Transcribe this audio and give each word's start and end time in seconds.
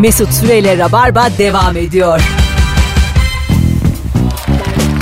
Mesut 0.00 0.32
Süreyle 0.32 0.78
Rabarba 0.78 1.30
devam 1.38 1.76
ediyor. 1.76 2.20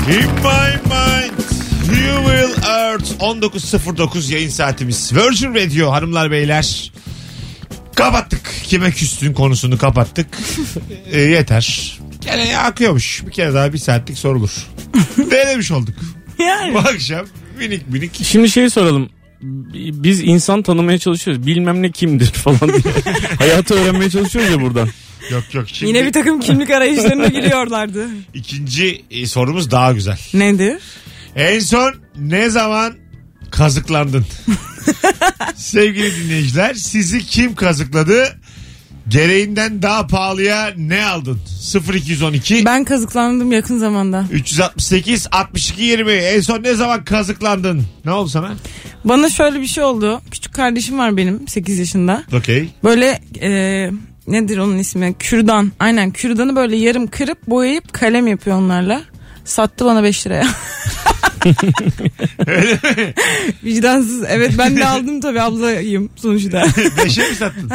In 0.09 0.25
my 0.25 0.75
mind 0.85 1.39
you 2.05 2.25
will 2.25 2.69
earth 2.69 3.11
19.09 3.19 4.33
yayın 4.33 4.49
saatimiz. 4.49 5.13
Virgin 5.15 5.55
Radio 5.55 5.91
hanımlar 5.91 6.31
beyler. 6.31 6.91
Kapattık. 7.95 8.51
Kime 8.63 8.91
küstün 8.91 9.33
konusunu 9.33 9.77
kapattık. 9.77 10.27
E, 11.11 11.19
yeter. 11.21 11.99
Gene 12.21 12.57
akıyormuş. 12.57 13.23
Bir 13.25 13.31
kere 13.31 13.53
daha 13.53 13.73
bir 13.73 13.77
saatlik 13.77 14.17
sorulur. 14.17 14.67
Denemiş 15.31 15.71
olduk. 15.71 15.95
Yani. 16.39 16.73
Bu 16.73 16.79
akşam 16.79 17.25
minik 17.57 17.89
minik. 17.89 18.23
Şimdi 18.23 18.49
şeyi 18.49 18.69
soralım. 18.69 19.09
Biz 20.03 20.21
insan 20.23 20.61
tanımaya 20.61 20.97
çalışıyoruz. 20.99 21.47
Bilmem 21.47 21.81
ne 21.81 21.91
kimdir 21.91 22.25
falan 22.33 22.59
diye. 22.59 22.93
Hayatı 23.37 23.73
öğrenmeye 23.73 24.09
çalışıyoruz 24.09 24.51
ya 24.51 24.61
buradan. 24.61 24.89
Yok 25.31 25.43
yok. 25.53 25.65
Şimdi 25.67 25.89
Yine 25.97 26.07
bir 26.07 26.13
takım 26.13 26.39
kimlik 26.39 26.69
arayışlarına 26.69 27.27
giriyorlardı. 27.27 28.07
ikinci 28.33 29.01
e, 29.11 29.25
sorumuz 29.27 29.71
daha 29.71 29.91
güzel. 29.91 30.19
Nedir? 30.33 30.77
En 31.35 31.59
son 31.59 31.95
ne 32.19 32.49
zaman 32.49 32.93
kazıklandın? 33.51 34.25
Sevgili 35.55 36.23
dinleyiciler 36.23 36.73
sizi 36.73 37.19
kim 37.25 37.55
kazıkladı? 37.55 38.37
Gereğinden 39.07 39.81
daha 39.81 40.07
pahalıya 40.07 40.73
ne 40.77 41.05
aldın? 41.05 41.39
0212 41.93 42.65
Ben 42.65 42.83
kazıklandım 42.83 43.51
yakın 43.51 43.77
zamanda. 43.77 44.25
368 44.31 45.27
62 45.31 45.83
20 45.83 46.11
en 46.11 46.41
son 46.41 46.63
ne 46.63 46.73
zaman 46.73 47.03
kazıklandın? 47.03 47.83
Ne 48.05 48.11
oldu 48.11 48.29
sana? 48.29 48.53
Bana 49.03 49.29
şöyle 49.29 49.61
bir 49.61 49.67
şey 49.67 49.83
oldu. 49.83 50.21
Küçük 50.31 50.53
kardeşim 50.53 50.97
var 50.97 51.17
benim 51.17 51.47
8 51.47 51.79
yaşında. 51.79 52.23
Okey. 52.33 52.69
Böyle 52.83 53.21
e, 53.41 53.49
nedir 54.27 54.57
onun 54.57 54.77
ismi? 54.77 55.15
Kürdan. 55.19 55.71
Aynen 55.79 56.11
kürdanı 56.11 56.55
böyle 56.55 56.75
yarım 56.75 57.07
kırıp 57.07 57.47
boyayıp 57.47 57.93
kalem 57.93 58.27
yapıyor 58.27 58.57
onlarla. 58.57 59.01
Sattı 59.45 59.85
bana 59.85 60.03
5 60.03 60.27
liraya. 60.27 60.47
Vicdansız. 63.63 64.23
Evet 64.29 64.51
ben 64.57 64.77
de 64.77 64.85
aldım 64.85 65.21
tabii 65.21 65.41
ablayım 65.41 66.09
sonuçta. 66.15 66.63
Beşe 67.05 67.29
mi 67.29 67.35
sattın? 67.35 67.69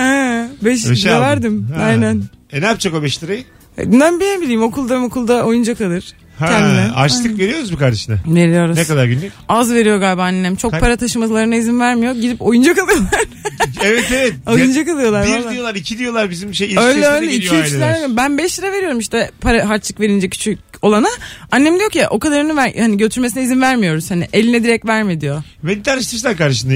5 0.65 0.91
Beşe 0.91 1.09
lira 1.09 1.15
aldın. 1.17 1.23
verdim. 1.27 1.69
Ha. 1.77 1.83
Aynen. 1.83 2.23
E 2.53 2.61
ne 2.61 2.67
yapacak 2.67 2.95
o 2.95 3.03
5 3.03 3.23
lirayı? 3.23 3.45
Ben 3.79 4.21
bir 4.21 4.41
bileyim 4.43 4.63
okulda 4.63 4.99
okulda 5.03 5.43
oyuncak 5.45 5.81
alır. 5.81 6.05
Ha, 6.39 6.47
Kendine. 6.47 6.91
açlık 6.95 7.39
veriyoruz 7.39 7.71
mu 7.71 7.79
kardeşine? 7.79 8.17
Veriyoruz. 8.27 8.77
Ne 8.77 8.85
kadar 8.85 9.05
günlük? 9.07 9.33
Az 9.49 9.73
veriyor 9.73 9.99
galiba 9.99 10.23
annem. 10.23 10.57
Çok 10.57 10.71
Kaç- 10.71 10.81
para 10.81 10.97
taşımalarına 10.97 11.55
izin 11.57 11.81
vermiyor. 11.81 12.15
Gidip 12.15 12.43
oyuncak 12.43 12.79
alıyorlar. 12.83 13.21
Evet 13.85 14.05
evet. 14.13 14.35
oyuncak 14.47 14.89
alıyorlar. 14.89 15.27
Bir 15.27 15.33
valla. 15.45 15.53
diyorlar 15.53 15.75
iki 15.75 15.99
diyorlar 15.99 16.31
bizim 16.31 16.55
şey 16.55 16.67
Öyle 16.79 16.81
ilçesine 16.99 17.07
öyle 17.07 17.27
2 17.33 17.41
geliyor 17.41 17.65
3 17.65 17.73
aileler. 17.73 17.99
lira. 18.01 18.17
Ben 18.17 18.39
5 18.39 18.59
lira 18.59 18.73
veriyorum 18.73 18.99
işte 18.99 19.31
para 19.41 19.69
harçlık 19.69 20.01
verince 20.01 20.29
küçük 20.29 20.59
olana. 20.83 21.09
Annem 21.53 21.79
diyor 21.79 21.91
ki 21.91 22.07
o 22.11 22.19
kadarını 22.19 22.57
ver 22.57 22.73
hani 22.79 22.97
götürmesine 22.97 23.43
izin 23.43 23.61
vermiyoruz. 23.61 24.11
Hani 24.11 24.29
eline 24.33 24.65
direkt 24.65 24.87
verme 24.87 25.21
diyor. 25.21 25.43
Beni 25.63 25.83
tanıştırsan 25.83 26.37
kardeşinde. 26.37 26.75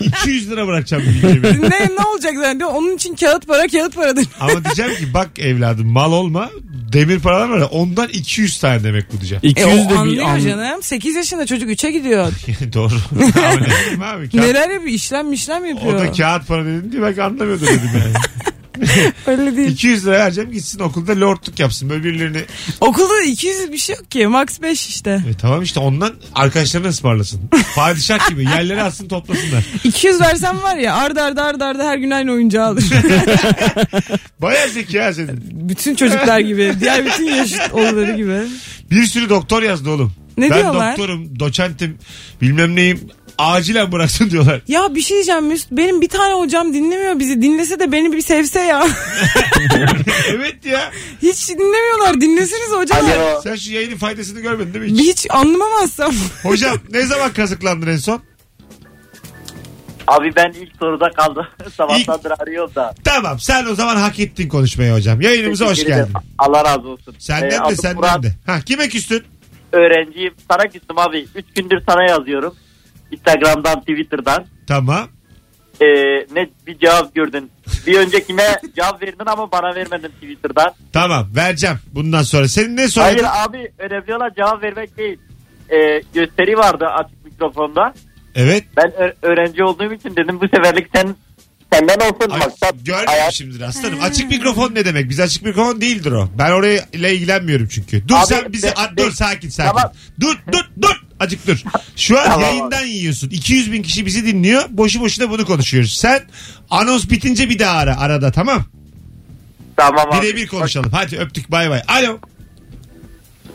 200 0.00 0.50
lira 0.50 0.66
bırakacağım 0.66 1.02
bir 1.06 1.20
cebime. 1.28 1.70
ne 1.70 1.86
ne 1.96 2.04
olacak 2.12 2.32
zaten 2.36 2.58
diyor. 2.58 2.70
Onun 2.74 2.96
için 2.96 3.14
kağıt 3.14 3.46
para 3.46 3.68
kağıt 3.68 3.94
paradır. 3.94 4.26
Ama 4.40 4.64
diyeceğim 4.64 4.94
ki 4.94 5.14
bak 5.14 5.30
evladım 5.38 5.86
mal 5.86 6.12
olma. 6.12 6.50
Demir 6.92 7.18
paralar 7.20 7.48
var 7.48 7.58
ya 7.58 7.66
ondan 7.66 8.08
200 8.08 8.60
tane 8.60 8.84
demek 8.84 9.12
bu 9.12 9.16
diyeceğim. 9.20 9.40
200 9.44 9.68
E, 9.68 9.70
de 9.78 9.84
o 9.84 9.90
bir 9.90 9.94
anlıyor 9.96 10.26
an... 10.28 10.38
canım. 10.40 10.82
8 10.82 11.14
yaşında 11.16 11.46
çocuk 11.46 11.70
3'e 11.70 11.90
gidiyor. 11.90 12.32
Doğru. 12.74 12.94
Ama 13.12 13.50
ne 13.50 13.66
bileyim 13.66 14.02
abi. 14.02 14.30
Kağıt, 14.30 14.34
Neler 14.44 14.70
yapıyor? 14.70 14.94
İşlem 14.94 15.32
işlem 15.32 15.62
o 15.62 15.66
yapıyor. 15.66 15.98
da 15.98 16.12
kağıt 16.20 16.48
para 16.48 16.64
dedin 16.64 16.92
diye 16.92 17.02
belki 17.02 17.22
anlamıyordur 17.22 17.66
dedim 17.66 17.90
yani. 17.94 18.14
Öyle 19.26 19.56
değil. 19.56 19.68
200 19.70 20.06
lira 20.06 20.18
vereceğim 20.18 20.52
gitsin 20.52 20.80
okulda 20.80 21.20
lordluk 21.20 21.58
yapsın. 21.58 21.90
Böyle 21.90 22.04
birilerini. 22.04 22.40
Okulda 22.80 23.22
200 23.22 23.72
bir 23.72 23.78
şey 23.78 23.96
yok 23.96 24.10
ki. 24.10 24.26
Max 24.26 24.62
5 24.62 24.88
işte. 24.88 25.10
E 25.30 25.34
tamam 25.34 25.62
işte 25.62 25.80
ondan 25.80 26.12
arkadaşlarına 26.34 26.88
ısmarlasın. 26.88 27.40
Padişah 27.74 28.30
gibi 28.30 28.44
yerleri 28.44 28.82
alsın 28.82 29.08
toplasınlar. 29.08 29.64
200 29.84 30.20
versem 30.20 30.62
var 30.62 30.76
ya 30.76 30.94
arda 30.94 31.22
arda 31.22 31.44
arda 31.44 31.66
arda 31.66 31.84
her 31.84 31.98
gün 31.98 32.10
aynı 32.10 32.32
oyuncağı 32.32 32.66
alır. 32.66 32.84
Baya 34.42 34.68
zeki 34.68 34.92
senin. 34.92 35.40
bütün 35.50 35.94
çocuklar 35.94 36.40
gibi. 36.40 36.74
Diğer 36.80 37.06
bütün 37.06 37.24
yaşıt 37.24 37.72
oğulları 37.72 38.16
gibi. 38.16 38.40
Bir 38.90 39.04
sürü 39.04 39.28
doktor 39.28 39.62
yazdı 39.62 39.90
oğlum. 39.90 40.12
Ne 40.38 40.50
ben 40.50 40.58
diyorlar? 40.58 40.90
doktorum, 40.90 41.40
doçentim, 41.40 41.98
bilmem 42.40 42.76
neyim. 42.76 43.00
Acilen 43.40 43.92
bıraksın 43.92 44.30
diyorlar. 44.30 44.60
Ya 44.68 44.94
bir 44.94 45.00
şey 45.00 45.14
diyeceğim 45.14 45.46
Mesut. 45.46 45.70
Benim 45.72 46.00
bir 46.00 46.08
tane 46.08 46.34
hocam 46.34 46.74
dinlemiyor 46.74 47.18
bizi. 47.18 47.42
Dinlese 47.42 47.80
de 47.80 47.92
beni 47.92 48.12
bir 48.12 48.22
sevse 48.22 48.60
ya. 48.60 48.86
evet 50.30 50.66
ya. 50.66 50.90
Hiç 51.22 51.48
dinlemiyorlar. 51.48 52.20
Dinleseniz 52.20 52.70
hocalar. 52.72 53.16
Alo. 53.16 53.40
Sen 53.42 53.56
şu 53.56 53.72
yayının 53.72 53.96
faydasını 53.96 54.40
görmedin 54.40 54.74
değil 54.74 54.92
mi 54.92 54.98
hiç? 54.98 55.08
Hiç 55.08 55.26
anlamamazsam. 55.30 56.12
Hocam 56.42 56.76
ne 56.90 57.02
zaman 57.06 57.32
kazıklandın 57.32 57.86
en 57.86 57.96
son? 57.96 58.22
Abi 60.08 60.36
ben 60.36 60.52
ilk 60.52 60.76
soruda 60.80 61.10
kaldım. 61.10 61.46
Sabahtandır 61.76 62.32
arıyorum 62.42 62.74
da. 62.74 62.94
Tamam 63.04 63.40
sen 63.40 63.66
o 63.66 63.74
zaman 63.74 63.96
hak 63.96 64.20
ettin 64.20 64.48
konuşmayı 64.48 64.92
hocam. 64.92 65.20
Yayınımıza 65.20 65.64
hoş 65.66 65.70
Teşekkür 65.70 65.92
ederim. 65.92 66.06
geldin. 66.14 66.26
Allah 66.38 66.64
razı 66.64 66.88
olsun. 66.88 67.14
Senden 67.18 67.48
Ee, 67.48 67.50
de 67.50 67.60
adım 67.60 67.76
senden 67.76 67.96
Murat, 67.96 68.22
de. 68.22 68.32
Ha, 68.46 68.60
kime 68.60 68.88
küstün? 68.88 69.22
Öğrenciyim. 69.72 70.34
Sana 70.50 70.62
küstüm 70.68 70.98
abi. 70.98 71.26
3 71.34 71.44
gündür 71.56 71.78
sana 71.88 72.04
yazıyorum. 72.04 72.54
Instagram'dan, 73.12 73.80
Twitter'dan. 73.80 74.46
Tamam. 74.66 75.08
Ee, 75.80 75.84
ne 76.34 76.48
bir 76.66 76.78
cevap 76.78 77.14
gördün. 77.14 77.50
Bir 77.86 77.98
öncekine 77.98 78.46
cevap 78.76 79.02
verdin 79.02 79.26
ama 79.26 79.52
bana 79.52 79.74
vermedin 79.74 80.08
Twitter'dan. 80.08 80.72
Tamam 80.92 81.28
vereceğim 81.36 81.76
bundan 81.94 82.22
sonra. 82.22 82.48
Senin 82.48 82.76
ne 82.76 82.88
soyadın? 82.88 83.24
Hayır 83.24 83.48
abi 83.48 83.72
önemli 83.78 84.14
olan 84.14 84.30
cevap 84.36 84.62
vermek 84.62 84.96
değil. 84.98 85.18
Ee, 85.70 86.02
gösteri 86.14 86.56
vardı 86.58 86.86
açık 86.86 87.24
mikrofonda. 87.24 87.94
Evet. 88.34 88.64
Ben 88.76 88.92
ö- 88.98 89.12
öğrenci 89.22 89.64
olduğum 89.64 89.92
için 89.92 90.16
dedim 90.16 90.40
bu 90.40 90.48
seferlik 90.56 90.86
sen 90.94 91.14
senden 91.72 91.96
olsun 92.00 92.30
Ay, 92.30 92.38
maksat. 92.38 92.74
görmemişimdir 92.84 93.60
aslanım. 93.60 93.98
Açık 94.02 94.30
mikrofon 94.30 94.74
ne 94.74 94.84
demek? 94.84 95.08
Biz 95.10 95.20
açık 95.20 95.42
mikrofon 95.42 95.80
değildir 95.80 96.12
o. 96.12 96.28
Ben 96.38 96.50
oraya 96.50 96.84
ile 96.92 97.14
ilgilenmiyorum 97.14 97.68
çünkü. 97.68 98.08
Dur 98.08 98.14
Abi, 98.14 98.26
sen 98.26 98.52
bizi 98.52 98.66
be- 98.66 98.74
a- 98.76 98.96
dur 98.96 99.10
sakin 99.12 99.48
sakin. 99.48 99.70
Tamam. 99.76 99.92
Dur 100.20 100.36
dur 100.52 100.64
dur. 100.82 101.02
Acık 101.20 101.46
dur. 101.46 101.62
Şu 101.96 102.20
an 102.20 102.24
Tamam 102.24 102.40
yayından 102.40 102.86
yiyorsun. 102.86 103.30
200 103.30 103.72
bin 103.72 103.82
kişi 103.82 104.06
bizi 104.06 104.26
dinliyor. 104.26 104.62
Boşu 104.70 105.00
boşuna 105.00 105.30
bunu 105.30 105.46
konuşuyoruz. 105.46 105.96
Sen 105.96 106.22
anons 106.70 107.10
bitince 107.10 107.48
bir 107.48 107.58
daha 107.58 107.76
ara 107.76 107.98
arada 108.00 108.32
tamam. 108.32 108.64
Tamam 109.76 110.06
abi. 110.12 110.26
Birebir 110.26 110.46
konuşalım. 110.46 110.90
Hadi 110.92 111.18
öptük 111.18 111.50
bay 111.50 111.70
bay. 111.70 111.82
Alo. 111.88 112.18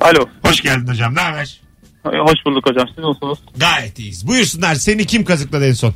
Alo. 0.01 0.25
Hoş 0.43 0.61
geldin 0.61 0.87
hocam. 0.87 1.15
Ne 1.15 1.19
haber? 1.19 1.61
Hoş 2.03 2.45
bulduk 2.45 2.69
hocam. 2.69 2.87
Siz 2.87 2.97
nasılsınız? 2.97 3.37
Gayet 3.57 3.99
iyiyiz. 3.99 4.27
Buyursunlar. 4.27 4.75
Seni 4.75 5.05
kim 5.05 5.25
kazıkladı 5.25 5.65
en 5.67 5.73
son? 5.73 5.93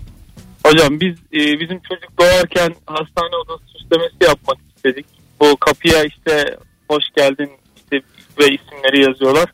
Hocam 0.65 0.99
biz 0.99 1.15
e, 1.33 1.59
bizim 1.59 1.79
çocuk 1.89 2.19
doğarken 2.19 2.75
hastane 2.85 3.35
odası 3.45 3.63
süslemesi 3.77 4.15
yapmak 4.21 4.57
istedik. 4.75 5.05
Bu 5.39 5.57
kapıya 5.57 6.03
işte 6.03 6.57
hoş 6.87 7.03
geldin 7.17 7.49
işte 7.75 8.01
ve 8.39 8.45
isimleri 8.45 9.03
yazıyorlar. 9.03 9.49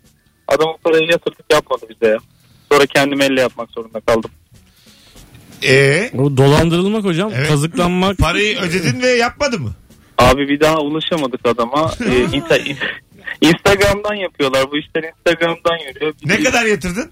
Adamın 0.48 0.76
parayı 0.84 1.04
yatırdık 1.12 1.46
yapmadı 1.54 1.86
bize 1.90 2.12
ya. 2.12 2.18
Sonra 2.72 2.86
kendim 2.86 3.22
elle 3.22 3.42
yapmak 3.42 3.70
zorunda 3.72 4.00
kaldım. 4.00 4.32
Ee, 5.64 6.10
O 6.18 6.38
dolandırılmak 6.38 7.04
hocam. 7.04 7.32
Evet. 7.36 7.48
Kazıklanmak. 7.50 8.18
parayı 8.18 8.60
ödedin 8.60 9.02
ve 9.02 9.08
yapmadı 9.08 9.60
mı? 9.60 9.74
Abi 10.18 10.48
bir 10.50 10.60
daha 10.60 10.80
ulaşamadık 10.80 11.46
adama. 11.48 11.92
E, 12.06 12.10
insta- 12.38 12.76
Instagram'dan 13.42 14.16
yapıyorlar. 14.16 14.72
Bu 14.72 14.78
işler 14.78 15.04
Instagram'dan 15.04 15.78
yürüyor. 15.90 16.14
Biz- 16.24 16.30
Ne 16.32 16.44
kadar 16.44 16.66
yatırdın? 16.66 17.12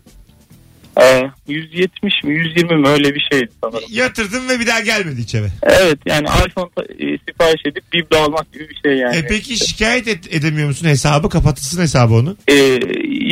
E, 1.02 1.22
170 1.48 2.24
mi 2.24 2.34
120 2.34 2.78
mi 2.78 2.88
öyle 2.88 3.16
bir 3.16 3.28
şeydi 3.32 3.50
sanırım. 3.64 3.84
Yatırdın 3.92 4.50
ve 4.50 4.60
bir 4.60 4.68
daha 4.68 4.80
gelmedi 4.80 5.22
hiç 5.22 5.36
eve. 5.36 5.48
Evet 5.64 6.00
yani 6.06 6.28
iPhone 6.48 6.70
ta- 6.76 6.84
e, 7.00 7.18
sipariş 7.30 7.62
edip 7.66 7.94
biblo 7.94 8.18
almak 8.18 8.54
gibi 8.54 8.70
bir 8.70 8.80
şey 8.86 8.98
yani. 8.98 9.16
E 9.16 9.28
peki 9.28 9.58
şikayet 9.70 10.08
et, 10.08 10.34
edemiyor 10.36 10.68
musun 10.68 10.88
hesabı? 10.88 11.29
Kapatılsın 11.29 11.82
hesabı 11.82 12.14
onu. 12.14 12.38
Ee, 12.47 12.53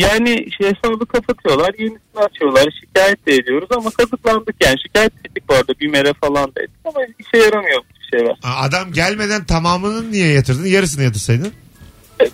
yani 0.02 0.46
şey 0.58 0.68
hesabı 0.68 1.06
kapatıyorlar 1.06 1.74
yenisini 1.80 2.22
açıyorlar 2.30 2.74
şikayet 2.82 3.28
de 3.28 3.36
ediyoruz 3.36 3.70
ama 3.72 3.90
kazıklandık 3.90 4.56
yani 4.64 4.76
şikayet 4.88 5.14
ettik 5.26 5.44
bu 5.50 5.54
arada 5.54 5.74
BİMER'e 5.80 6.14
falan 6.14 6.46
da 6.56 6.62
ettik 6.64 6.80
ama 6.86 7.00
işe 7.20 7.38
yaramıyor 7.44 7.82
bu 7.82 8.18
şeyler. 8.18 8.36
Adam 8.44 8.94
gelmeden 8.94 9.44
tamamını 9.44 10.12
niye 10.12 10.28
yatırdın? 10.34 10.66
Yarısını 10.66 11.04
yatırsaydın. 11.04 11.54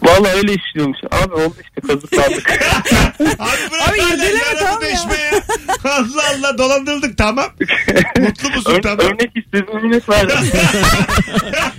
Vallahi 0.03 0.37
öyle 0.37 0.53
işliyormuş 0.53 0.97
abi 1.11 1.33
oldu 1.33 1.55
işte 1.63 1.87
kazıklandık. 1.87 2.51
Abi 3.39 3.71
bırak 3.71 3.89
Abi 3.89 3.99
hala 4.01 4.13
irdeleme, 4.15 4.41
tamam 4.59 4.81
ya. 4.83 4.89
ya. 4.89 5.41
Allah 5.93 6.23
Allah 6.37 6.57
dolandırıldık 6.57 7.17
tamam. 7.17 7.45
Mutlu 8.19 8.49
musun 8.49 8.71
Ör- 8.71 8.81
tamam. 8.81 9.05
örnek 9.05 9.31
istedim 9.35 9.67
örnek 9.73 10.09
verdim. 10.09 10.37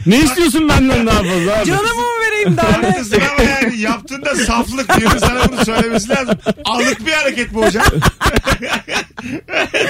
Ne 0.07 0.19
istiyorsun 0.19 0.69
benden 0.69 1.07
daha 1.07 1.19
fazla 1.23 1.59
abi? 1.59 1.67
Canımı 1.67 1.95
mı 1.95 2.03
vereyim 2.27 2.57
daha 2.57 2.79
ne? 2.79 2.87
Haklısın 2.91 3.21
ama 3.39 3.49
yani 3.51 3.81
yaptığında 3.81 4.35
saflık 4.35 5.01
diyor 5.01 5.11
sana 5.21 5.49
bunu 5.53 5.65
söylemesi 5.65 6.09
lazım. 6.09 6.39
Alık 6.65 7.07
bir 7.07 7.13
hareket 7.13 7.55
bu 7.55 7.65
hocam. 7.67 7.85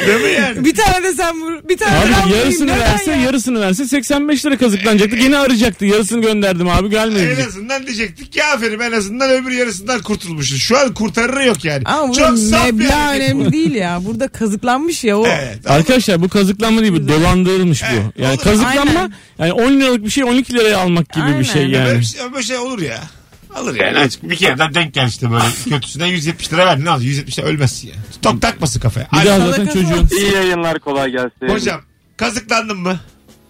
Değil 0.06 0.20
mi 0.24 0.30
yani? 0.42 0.64
Bir 0.64 0.74
tane 0.74 1.02
de 1.04 1.12
sen 1.12 1.40
vur. 1.42 1.68
Bir 1.68 1.76
tane 1.78 1.92
de 2.00 2.04
ben 2.04 2.12
Abi 2.12 2.22
vurayım. 2.28 2.38
yarısını 2.44 2.66
Neden 2.66 2.80
verse 2.80 3.10
ya? 3.10 3.16
yarısını 3.16 3.60
verse 3.60 3.84
85 3.86 4.46
lira 4.46 4.58
kazıklanacaktı. 4.58 5.16
Gene 5.16 5.38
arayacaktı. 5.38 5.84
Yarısını 5.86 6.22
gönderdim 6.22 6.68
abi 6.68 6.90
gelmedi. 6.90 7.18
En 7.18 7.26
diyecek. 7.26 7.46
azından 7.46 7.86
diyecektik 8.08 8.32
ki 8.32 8.44
aferin 8.44 8.80
en 8.80 8.92
azından 8.92 9.30
öbür 9.30 9.50
yarısından 9.50 10.02
kurtulmuşuz. 10.02 10.60
Şu 10.62 10.78
an 10.78 10.94
kurtarırı 10.94 11.44
yok 11.44 11.64
yani. 11.64 11.82
Ama 11.84 12.12
Çok 12.12 12.38
saf 12.38 12.66
bir 12.66 12.72
meblağ 12.72 13.06
hareket 13.06 13.34
bu. 13.34 13.38
önemli 13.38 13.52
değil 13.52 13.74
ya. 13.74 14.00
Burada 14.04 14.28
kazıklanmış 14.28 15.04
ya 15.04 15.18
o. 15.18 15.26
Evet. 15.26 15.70
Arkadaşlar 15.70 16.22
bu 16.22 16.28
kazıklanma 16.28 16.80
değil 16.80 16.92
bu 16.92 17.08
dolandırılmış 17.08 17.82
Evet, 17.82 18.02
bu. 18.16 18.22
Yani 18.22 18.34
olur. 18.34 18.42
kazıklanma 18.42 19.00
Aynen. 19.00 19.12
yani 19.38 19.52
10 19.52 19.72
liralık 19.80 20.04
bir 20.04 20.10
şey 20.10 20.24
12 20.24 20.54
liraya 20.54 20.78
almak 20.78 21.12
gibi 21.12 21.24
Aynen. 21.24 21.40
bir 21.40 21.44
şey 21.44 21.62
Böyle 21.62 21.76
yani. 21.76 21.98
bir 22.00 22.04
şey, 22.04 22.32
böyle 22.32 22.42
şey 22.42 22.56
olur 22.58 22.78
ya. 22.82 23.00
Alır 23.54 23.74
yani. 23.74 23.98
Açık 23.98 24.22
bir 24.22 24.36
kereden 24.36 24.74
denk 24.74 24.94
gel 24.94 25.06
işte 25.08 25.30
böyle. 25.30 25.44
Kötüsüne 25.70 26.08
170 26.08 26.52
lira 26.52 26.66
ver. 26.66 26.84
Ne 26.84 26.90
al? 26.90 27.02
170 27.02 27.38
lira 27.38 27.46
ölmezsin 27.46 27.88
ya. 27.88 27.94
Tok 28.22 28.42
takmasın 28.42 28.80
kafaya. 28.80 29.08
Bir 29.20 29.26
daha 29.26 29.40
zaten 29.40 29.66
çocuğun 29.66 30.08
İyi 30.18 30.32
yayınlar 30.34 30.78
kolay 30.78 31.10
gelsin. 31.10 31.48
Hocam 31.48 31.80
kazıklandın 32.16 32.76
mı? 32.76 33.00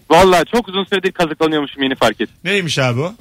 Valla 0.09 0.45
çok 0.45 0.67
uzun 0.67 0.83
süredir 0.83 1.11
kazıklanıyormuşum 1.11 1.83
yeni 1.83 1.95
fark 1.95 2.21
ettim. 2.21 2.35
Neymiş 2.43 2.79
abi 2.79 3.01
o? 3.01 3.13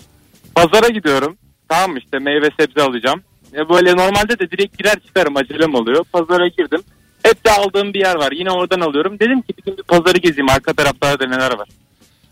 Pazara 0.63 0.89
gidiyorum. 0.89 1.39
Tamam 1.69 1.97
işte 1.97 2.19
meyve 2.19 2.49
sebze 2.61 2.83
alacağım. 2.83 3.23
Ya 3.53 3.69
böyle 3.69 3.97
normalde 3.97 4.39
de 4.39 4.51
direkt 4.51 4.79
girer 4.79 5.01
çıkarım 5.07 5.37
acelem 5.37 5.75
oluyor. 5.75 6.05
Pazara 6.13 6.49
girdim. 6.49 6.83
Hep 7.23 7.45
de 7.45 7.51
aldığım 7.51 7.95
bir 7.95 8.01
yer 8.01 8.15
var. 8.15 8.33
Yine 8.33 8.51
oradan 8.51 8.81
alıyorum. 8.81 9.19
Dedim 9.21 9.43
ki 9.43 9.55
bir 9.59 9.63
gün 9.63 9.77
bir 9.77 9.83
pazarı 9.83 10.19
gezeyim. 10.19 10.51
Arka 10.51 10.73
taraflarda 10.73 11.27
neler 11.27 11.59
var. 11.59 11.69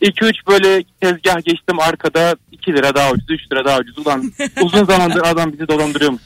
2-3 0.02 0.32
böyle 0.48 0.84
tezgah 1.00 1.44
geçtim 1.44 1.80
arkada 1.80 2.36
2 2.52 2.72
lira 2.72 2.94
daha 2.94 3.10
ucuz 3.10 3.26
3 3.30 3.52
lira 3.52 3.64
daha 3.64 3.78
ucuz. 3.78 3.98
Ulan 3.98 4.32
uzun 4.62 4.84
zamandır 4.84 5.22
adam 5.24 5.52
bizi 5.52 5.68
dolandırıyormuş. 5.68 6.22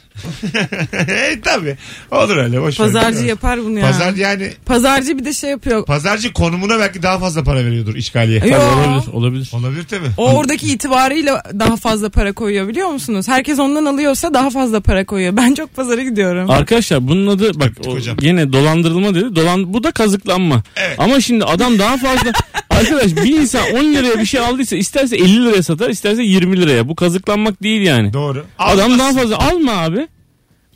e 1.08 1.40
tabi. 1.40 1.76
Olur 2.10 2.36
öyle 2.36 2.62
boş 2.62 2.80
ver. 2.80 2.86
Pazarcı 2.86 3.26
yapar 3.26 3.60
bunu 3.64 3.78
ya. 3.78 3.86
Pazar 3.86 4.14
yani 4.14 4.52
Pazarcı 4.66 5.18
bir 5.18 5.24
de 5.24 5.32
şey 5.32 5.50
yapıyor. 5.50 5.84
pazarcı 5.86 6.32
konumuna 6.32 6.78
belki 6.78 7.02
daha 7.02 7.18
fazla 7.18 7.44
para 7.44 7.64
veriyordur 7.64 7.94
işgaliye. 7.94 8.38
Yo. 8.46 8.58
olabilir 8.58 9.12
olabilir. 9.12 9.50
Olabilir 9.52 9.84
tabi. 9.84 10.06
O 10.16 10.36
oradaki 10.36 10.66
itibarıyla 10.66 11.42
daha 11.58 11.76
fazla 11.76 12.10
para 12.10 12.32
koyuyor 12.32 12.68
biliyor 12.68 12.88
musunuz? 12.88 13.28
Herkes 13.28 13.58
ondan 13.58 13.84
alıyorsa 13.84 14.34
daha 14.34 14.50
fazla 14.50 14.80
para 14.80 15.06
koyuyor. 15.06 15.36
Ben 15.36 15.54
çok 15.54 15.76
pazara 15.76 16.02
gidiyorum. 16.02 16.50
Arkadaşlar 16.50 17.08
bunun 17.08 17.26
adı 17.26 17.60
bak 17.60 17.72
o 17.86 17.92
hocam. 17.92 18.16
yine 18.20 18.52
dolandırılma 18.52 19.14
dedi. 19.14 19.36
Dolan 19.36 19.74
bu 19.74 19.84
da 19.84 19.90
kazıklanma. 19.92 20.62
Evet. 20.76 20.94
Ama 20.98 21.20
şimdi 21.20 21.44
adam 21.44 21.78
daha 21.78 21.96
fazla 21.96 22.32
arkadaş 22.80 23.16
bir 23.24 23.36
insan 23.40 23.62
10 23.72 23.84
liraya 23.84 24.20
bir 24.20 24.26
şey 24.26 24.40
aldıysa 24.40 24.76
isterse 24.76 25.16
50 25.16 25.44
liraya 25.46 25.62
satar 25.62 25.90
isterse 25.90 26.22
20 26.22 26.60
liraya. 26.60 26.88
Bu 26.88 26.94
kazıklanmak 26.96 27.62
değil 27.62 27.80
yani. 27.82 28.12
Doğru. 28.12 28.46
Adam 28.58 28.98
daha 28.98 29.12
fazla 29.12 29.38
alma 29.38 29.72
abi. 29.72 30.08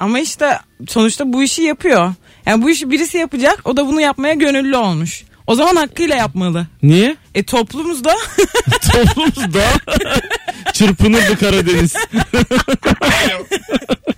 Ama 0.00 0.20
işte 0.20 0.58
sonuçta 0.88 1.32
bu 1.32 1.42
işi 1.42 1.62
yapıyor. 1.62 2.14
Yani 2.46 2.62
bu 2.62 2.70
işi 2.70 2.90
birisi 2.90 3.18
yapacak 3.18 3.60
o 3.64 3.76
da 3.76 3.86
bunu 3.86 4.00
yapmaya 4.00 4.34
gönüllü 4.34 4.76
olmuş. 4.76 5.24
O 5.46 5.54
zaman 5.54 5.76
hakkıyla 5.76 6.16
yapmalı. 6.16 6.66
Niye? 6.82 7.16
E 7.34 7.42
toplumumuzda 7.42 8.14
Toplumumuz 8.92 9.54
daha 9.54 9.72
çırpınırdı 10.72 11.38
Karadeniz. 11.38 11.94
Alo. 13.00 13.46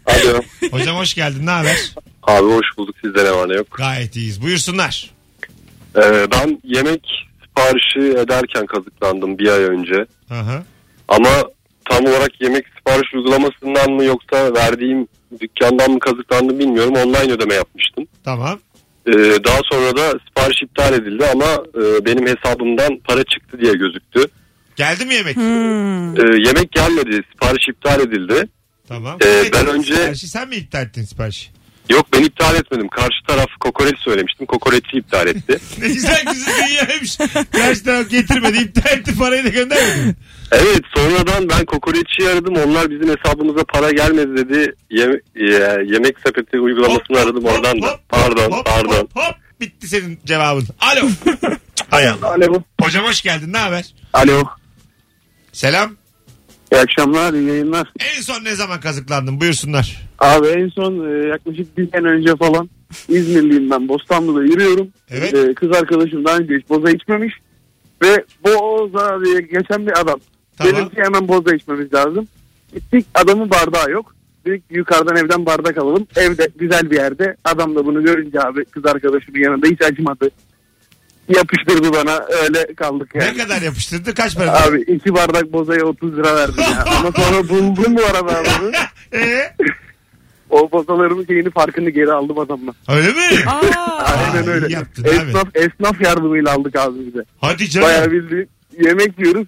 Alo. 0.06 0.40
Hocam 0.70 0.96
hoş 0.96 1.14
geldin 1.14 1.46
ne 1.46 1.50
haber? 1.50 1.76
Abi 2.22 2.46
hoş 2.46 2.66
bulduk 2.78 2.94
sizde 3.04 3.24
ne 3.24 3.32
var 3.32 3.48
ne 3.48 3.54
yok. 3.54 3.66
Gayet 3.76 4.16
iyiyiz. 4.16 4.42
Buyursunlar. 4.42 5.10
Ee, 5.96 6.26
ben 6.32 6.60
yemek 6.64 7.08
siparişi 7.56 8.18
ederken 8.18 8.66
kazıklandım 8.66 9.38
bir 9.38 9.48
ay 9.48 9.62
önce. 9.64 10.06
Hı 10.28 10.40
hı. 10.40 10.62
Ama 11.08 11.28
tam 11.90 12.04
olarak 12.04 12.40
yemek 12.40 12.64
sipariş 12.78 13.14
uygulamasından 13.14 13.90
mı 13.90 14.04
yoksa 14.04 14.54
verdiğim 14.54 15.08
dükkandan 15.40 15.90
mı 15.90 15.98
kazıklandım 15.98 16.58
bilmiyorum. 16.58 16.94
Online 16.94 17.32
ödeme 17.32 17.54
yapmıştım. 17.54 18.06
Tamam. 18.24 18.58
Ee, 19.06 19.12
daha 19.44 19.60
sonra 19.72 19.96
da 19.96 20.18
sipariş 20.28 20.62
iptal 20.62 20.92
edildi 20.94 21.24
ama 21.32 21.44
e, 21.74 22.04
benim 22.04 22.26
hesabımdan 22.26 22.98
para 23.04 23.24
çıktı 23.24 23.58
diye 23.60 23.72
gözüktü. 23.72 24.20
Geldi 24.76 25.04
mi 25.04 25.14
yemek? 25.14 25.36
Hmm. 25.36 26.16
Ee, 26.16 26.46
yemek 26.46 26.72
gelmedi 26.72 27.22
sipariş 27.32 27.68
iptal 27.68 28.00
edildi. 28.00 28.48
Tamam. 28.88 29.18
Ee, 29.24 29.42
ben 29.52 29.66
önce- 29.66 29.94
siparişi? 29.94 30.28
Sen 30.28 30.48
mi 30.48 30.56
iptal 30.56 30.82
ettin 30.82 31.02
siparişi? 31.02 31.50
Yok 31.90 32.06
ben 32.12 32.22
iptal 32.22 32.54
etmedim. 32.56 32.88
Karşı 32.88 33.26
taraf 33.28 33.48
kokoreç 33.60 33.98
söylemiştim. 33.98 34.46
Kokoreççi 34.46 34.96
iptal 34.96 35.26
etti. 35.26 35.58
Ne 35.80 35.88
güzel 35.88 36.24
güzel 36.32 36.66
dünyaymış. 36.68 37.16
Karşı 37.52 37.84
taraf 37.84 38.10
getirmedi 38.10 38.58
iptal 38.58 38.92
etti 38.98 39.18
parayı 39.18 39.44
da 39.44 39.48
göndermedi. 39.48 40.16
Evet 40.52 40.82
sonradan 40.96 41.48
ben 41.48 41.64
kokoreççiyi 41.64 42.28
aradım. 42.28 42.54
Onlar 42.56 42.90
bizim 42.90 43.16
hesabımıza 43.16 43.64
para 43.64 43.90
gelmedi 43.90 44.36
dedi. 44.36 44.74
Yeme- 44.90 45.20
e, 45.36 45.44
yemek 45.94 46.16
sepeti 46.26 46.60
uygulamasını 46.60 47.18
aradım 47.18 47.44
oradan 47.44 47.82
da. 47.82 48.00
Pardon 48.08 48.50
hop, 48.52 48.66
pardon. 48.66 48.90
Hop, 48.92 49.10
hop. 49.16 49.34
Bitti 49.60 49.88
senin 49.88 50.18
cevabın. 50.26 50.66
Alo. 50.80 51.08
Hay 51.90 52.08
Allah. 52.08 52.28
Alo. 52.34 52.62
Hocam 52.80 53.04
hoş 53.04 53.22
geldin. 53.22 53.52
Ne 53.52 53.58
haber? 53.58 53.84
Alo. 54.12 54.44
Selam. 55.52 55.96
İyi 56.72 56.80
akşamlar, 56.80 57.32
iyi 57.32 57.48
yayınlar. 57.48 57.92
En 58.16 58.20
son 58.20 58.44
ne 58.44 58.54
zaman 58.54 58.80
kazıklandın? 58.80 59.40
Buyursunlar. 59.40 60.02
Abi 60.18 60.46
en 60.46 60.68
son 60.68 61.08
e, 61.08 61.26
yaklaşık 61.28 61.78
bir 61.78 61.90
sene 61.90 62.08
önce 62.08 62.36
falan 62.36 62.68
İzmirliyim 63.08 63.70
ben. 63.70 63.88
Bostanlı'da 63.88 64.42
yürüyorum. 64.42 64.88
Evet. 65.10 65.34
E, 65.34 65.54
kız 65.54 65.72
arkadaşım 65.72 66.24
daha 66.24 66.36
önce 66.36 66.54
hiç 66.54 66.68
boza 66.68 66.90
içmemiş. 66.90 67.34
Ve 68.02 68.24
boza 68.44 69.24
diye 69.24 69.40
geçen 69.40 69.86
bir 69.86 70.00
adam. 70.00 70.20
Tamam. 70.58 70.72
Dedim 70.72 70.88
ki 70.88 70.96
hemen 70.96 71.28
boza 71.28 71.54
içmemiz 71.54 71.94
lazım. 71.94 72.28
Gittik 72.74 73.06
adamın 73.14 73.50
bardağı 73.50 73.90
yok. 73.90 74.14
Dedik 74.46 74.62
yukarıdan 74.70 75.16
evden 75.16 75.46
bardak 75.46 75.78
alalım. 75.78 76.06
Evde 76.16 76.48
güzel 76.56 76.90
bir 76.90 76.96
yerde. 76.96 77.36
Adam 77.44 77.76
da 77.76 77.86
bunu 77.86 78.04
görünce 78.04 78.40
abi 78.40 78.64
kız 78.64 78.86
arkadaşımın 78.86 79.38
yanında 79.38 79.66
hiç 79.66 79.82
acımadı. 79.82 80.30
Yapıştırdı 81.28 81.92
bana 81.92 82.24
öyle 82.42 82.74
kaldık 82.74 83.10
yani. 83.14 83.26
Ne 83.38 83.42
kadar 83.42 83.62
yapıştırdı? 83.62 84.14
Kaç 84.14 84.36
para? 84.36 84.62
Abi 84.66 84.80
iki 84.80 85.14
bardak 85.14 85.52
bozaya 85.52 85.84
30 85.84 86.16
lira 86.16 86.36
verdim 86.36 86.54
ya. 86.72 86.84
Ama 87.00 87.12
sonra 87.12 87.48
buldum 87.48 87.96
bu 87.96 88.04
arada 88.04 88.38
abi. 88.38 88.46
Ee, 89.12 89.52
O 90.50 90.72
bozalarımın 90.72 91.24
şeyini 91.26 91.50
farkını 91.50 91.90
geri 91.90 92.12
aldım 92.12 92.38
adamla. 92.38 92.72
öyle 92.88 93.08
mi? 93.08 93.22
Aa, 93.46 94.04
Aynen 94.34 94.48
öyle. 94.48 94.72
yaptın 94.74 95.02
abi. 95.02 95.10
Esnaf, 95.10 95.48
esnaf 95.54 96.00
yardımıyla 96.00 96.52
aldık 96.54 96.76
abi 96.76 96.98
bize. 97.06 97.24
Hadi 97.40 97.68
canım. 97.70 97.88
Bayağı 97.88 98.10
bildiğin 98.10 98.48
yemek 98.84 99.18
yiyoruz. 99.18 99.46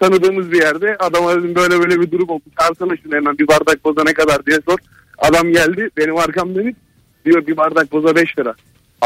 Tanıdığımız 0.00 0.52
bir 0.52 0.62
yerde. 0.62 0.96
Adama 0.98 1.34
dedim 1.36 1.54
böyle 1.54 1.78
böyle 1.78 2.00
bir 2.00 2.10
durum 2.10 2.28
oldu. 2.28 2.42
Çağırsana 2.60 2.96
şunu 3.02 3.14
hemen 3.14 3.38
bir 3.38 3.48
bardak 3.48 3.84
boza 3.84 4.02
ne 4.04 4.14
kadar 4.14 4.46
diye 4.46 4.58
sor. 4.68 4.78
Adam 5.18 5.52
geldi 5.52 5.90
benim 5.96 6.16
arkam 6.18 6.54
dönük. 6.54 6.76
Diyor 7.24 7.46
bir 7.46 7.56
bardak 7.56 7.92
boza 7.92 8.16
5 8.16 8.38
lira. 8.38 8.54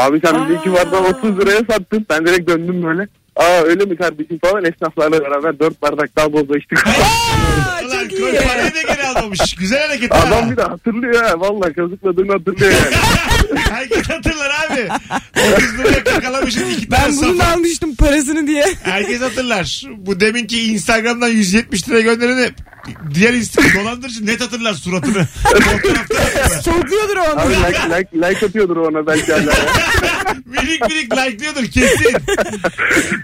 Abi 0.01 0.19
sen 0.25 0.45
bize 0.49 0.59
iki 0.59 0.69
Aa. 0.69 0.73
bardak 0.73 1.23
30 1.23 1.39
liraya 1.39 1.59
sattın. 1.71 2.05
Ben 2.09 2.25
direkt 2.25 2.49
döndüm 2.49 2.83
böyle. 2.83 3.07
Aa 3.35 3.61
öyle 3.63 3.85
mi 3.85 3.95
kardeşim 3.95 4.39
falan 4.45 4.65
esnaflarla 4.65 5.21
beraber 5.21 5.59
4 5.59 5.81
bardak 5.81 6.15
daha 6.17 6.33
boza 6.33 6.57
içtik. 6.57 6.77
Aa, 6.87 6.91
Ulan 7.85 8.03
çok 8.09 8.11
iyi. 8.19 8.39
parayı 8.47 8.73
da 8.75 8.81
geri 8.93 9.07
almamış. 9.07 9.55
Güzel 9.55 9.87
hareket 9.87 10.13
ha. 10.13 10.19
Adam 10.27 10.51
bir 10.51 10.57
de 10.57 10.61
hatırlıyor 10.63 11.23
ha. 11.23 11.39
Valla 11.39 11.73
kazıkladığını 11.73 12.31
hatırlıyor 12.31 12.71
yani. 12.71 12.95
Herkes 13.71 14.09
hatırlar 14.41 14.71
abi. 14.71 14.89
30 15.55 15.77
liraya 15.79 16.03
kakalamışsın 16.03 16.65
iki 16.69 16.89
tane 16.89 17.03
Ben 17.07 17.17
bunun 17.17 17.37
safa. 17.37 17.51
almıştım 17.51 17.95
parasını 17.95 18.47
diye. 18.47 18.65
Herkes 18.83 19.21
hatırlar. 19.21 19.83
Bu 19.97 20.19
deminki 20.19 20.61
Instagram'dan 20.63 21.27
170 21.27 21.89
lira 21.89 21.99
göndereni 21.99 22.49
diğer 23.13 23.33
Instagram 23.33 23.85
dolandırıcı 23.85 24.25
net 24.25 24.41
hatırlar 24.41 24.73
suratını. 24.73 25.27
Hatırlar. 25.43 26.05
Sokluyordur 26.63 27.17
onu. 27.17 27.39
Abi 27.41 27.53
like, 27.53 27.79
like, 27.99 28.29
like 28.29 28.45
atıyordur 28.45 28.77
ona 28.77 29.07
belki 29.07 29.31
hala. 29.31 29.41
minik 30.45 30.81
minik 30.89 31.11
like'lıyordur 31.17 31.65
kesin. 31.65 32.15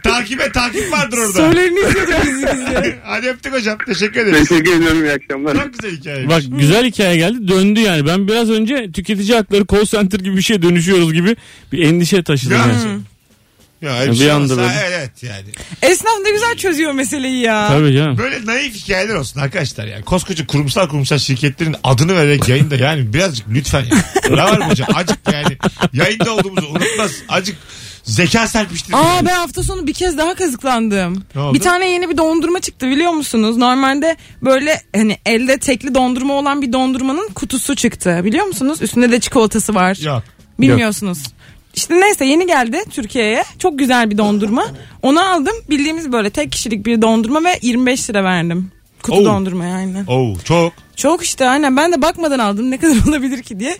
Takibe 0.03 0.51
takip 0.51 0.91
vardır 0.91 1.17
orada. 1.17 1.31
Sorularını 1.31 1.79
izliyordur 1.79 2.13
bizi 2.27 2.47
bizi. 2.47 2.95
Hadi 3.03 3.27
öptük 3.27 3.53
hocam. 3.53 3.77
Teşekkür 3.85 4.19
ederiz. 4.21 4.49
Teşekkür 4.49 4.73
ediyorum 4.77 5.03
iyi 5.05 5.11
akşamlar. 5.11 5.55
Çok 5.55 5.73
güzel 5.73 5.97
hikaye. 5.97 6.29
Bak 6.29 6.41
güzel 6.59 6.85
hikaye 6.85 7.17
geldi 7.17 7.47
döndü 7.47 7.79
yani. 7.79 8.07
Ben 8.07 8.27
biraz 8.27 8.49
önce 8.49 8.91
tüketici 8.91 9.35
hakları 9.37 9.65
call 9.71 9.85
center 9.85 10.19
gibi 10.19 10.37
bir 10.37 10.41
şey 10.41 10.61
dönüşüyoruz 10.61 11.06
gibi 11.13 11.35
bir 11.71 11.85
endişe 11.85 12.23
taşıdım. 12.23 12.57
Ya. 12.57 12.67
yani. 12.67 13.01
Ya 13.81 14.11
Bir 14.11 14.15
şey 14.17 14.31
anda 14.31 14.53
olsa 14.53 14.63
böyle. 14.63 14.73
evet 14.87 15.23
yani. 15.23 15.45
Esnaf 15.81 16.13
ne 16.23 16.31
güzel 16.31 16.55
çözüyor 16.57 16.91
meseleyi 16.91 17.41
ya. 17.41 17.67
Tabii 17.67 17.93
canım. 17.93 18.17
Böyle 18.17 18.45
naif 18.45 18.75
hikayeler 18.75 19.15
olsun 19.15 19.39
arkadaşlar 19.39 19.85
yani. 19.87 20.03
Koskoca 20.03 20.47
kurumsal 20.47 20.87
kurumsal 20.89 21.17
şirketlerin 21.17 21.75
adını 21.83 22.15
vererek 22.15 22.47
yayında 22.49 22.75
yani 22.75 23.13
birazcık 23.13 23.47
lütfen 23.53 23.79
ya. 23.85 23.97
Ne 24.29 24.43
var 24.43 24.57
mı 24.57 24.65
hocam? 24.69 24.87
Acık 24.95 25.17
yani 25.33 25.57
yayında 25.93 26.33
olduğumuzu 26.35 26.67
unutmaz. 26.67 27.11
Acık 27.29 27.55
zeka 28.03 28.47
serpiştir. 28.47 28.93
Aa 28.93 29.25
ben 29.25 29.35
hafta 29.35 29.63
sonu 29.63 29.87
bir 29.87 29.93
kez 29.93 30.17
daha 30.17 30.35
kazıklandım. 30.35 31.23
Ne 31.35 31.41
oldu? 31.41 31.53
Bir 31.53 31.59
tane 31.59 31.89
yeni 31.89 32.09
bir 32.09 32.17
dondurma 32.17 32.59
çıktı 32.59 32.87
biliyor 32.87 33.11
musunuz? 33.11 33.57
Normalde 33.57 34.17
böyle 34.41 34.81
hani 34.95 35.17
elde 35.25 35.57
tekli 35.57 35.95
dondurma 35.95 36.33
olan 36.33 36.61
bir 36.61 36.73
dondurmanın 36.73 37.27
kutusu 37.35 37.75
çıktı. 37.75 38.21
Biliyor 38.23 38.45
musunuz? 38.45 38.81
Üstünde 38.81 39.11
de 39.11 39.19
çikolatası 39.19 39.75
var. 39.75 39.97
Yok. 40.01 40.23
Bilmiyorsunuz. 40.59 41.23
İşte 41.75 41.99
neyse 41.99 42.25
yeni 42.25 42.47
geldi 42.47 42.83
Türkiye'ye. 42.89 43.43
Çok 43.59 43.79
güzel 43.79 44.09
bir 44.09 44.17
dondurma. 44.17 44.65
Onu 45.01 45.21
aldım. 45.21 45.53
Bildiğimiz 45.69 46.11
böyle 46.11 46.29
tek 46.29 46.51
kişilik 46.51 46.85
bir 46.85 47.01
dondurma 47.01 47.43
ve 47.43 47.59
25 47.61 48.09
lira 48.09 48.23
verdim. 48.23 48.71
Kutu 49.03 49.17
Oo. 49.17 49.25
dondurmaya 49.25 49.75
aynen. 49.75 50.05
Oo 50.05 50.33
çok. 50.43 50.73
Çok 50.95 51.23
işte 51.23 51.49
aynen 51.49 51.77
ben 51.77 51.91
de 51.91 52.01
bakmadan 52.01 52.39
aldım 52.39 52.71
ne 52.71 52.77
kadar 52.77 52.95
olabilir 53.09 53.43
ki 53.43 53.59
diye. 53.59 53.77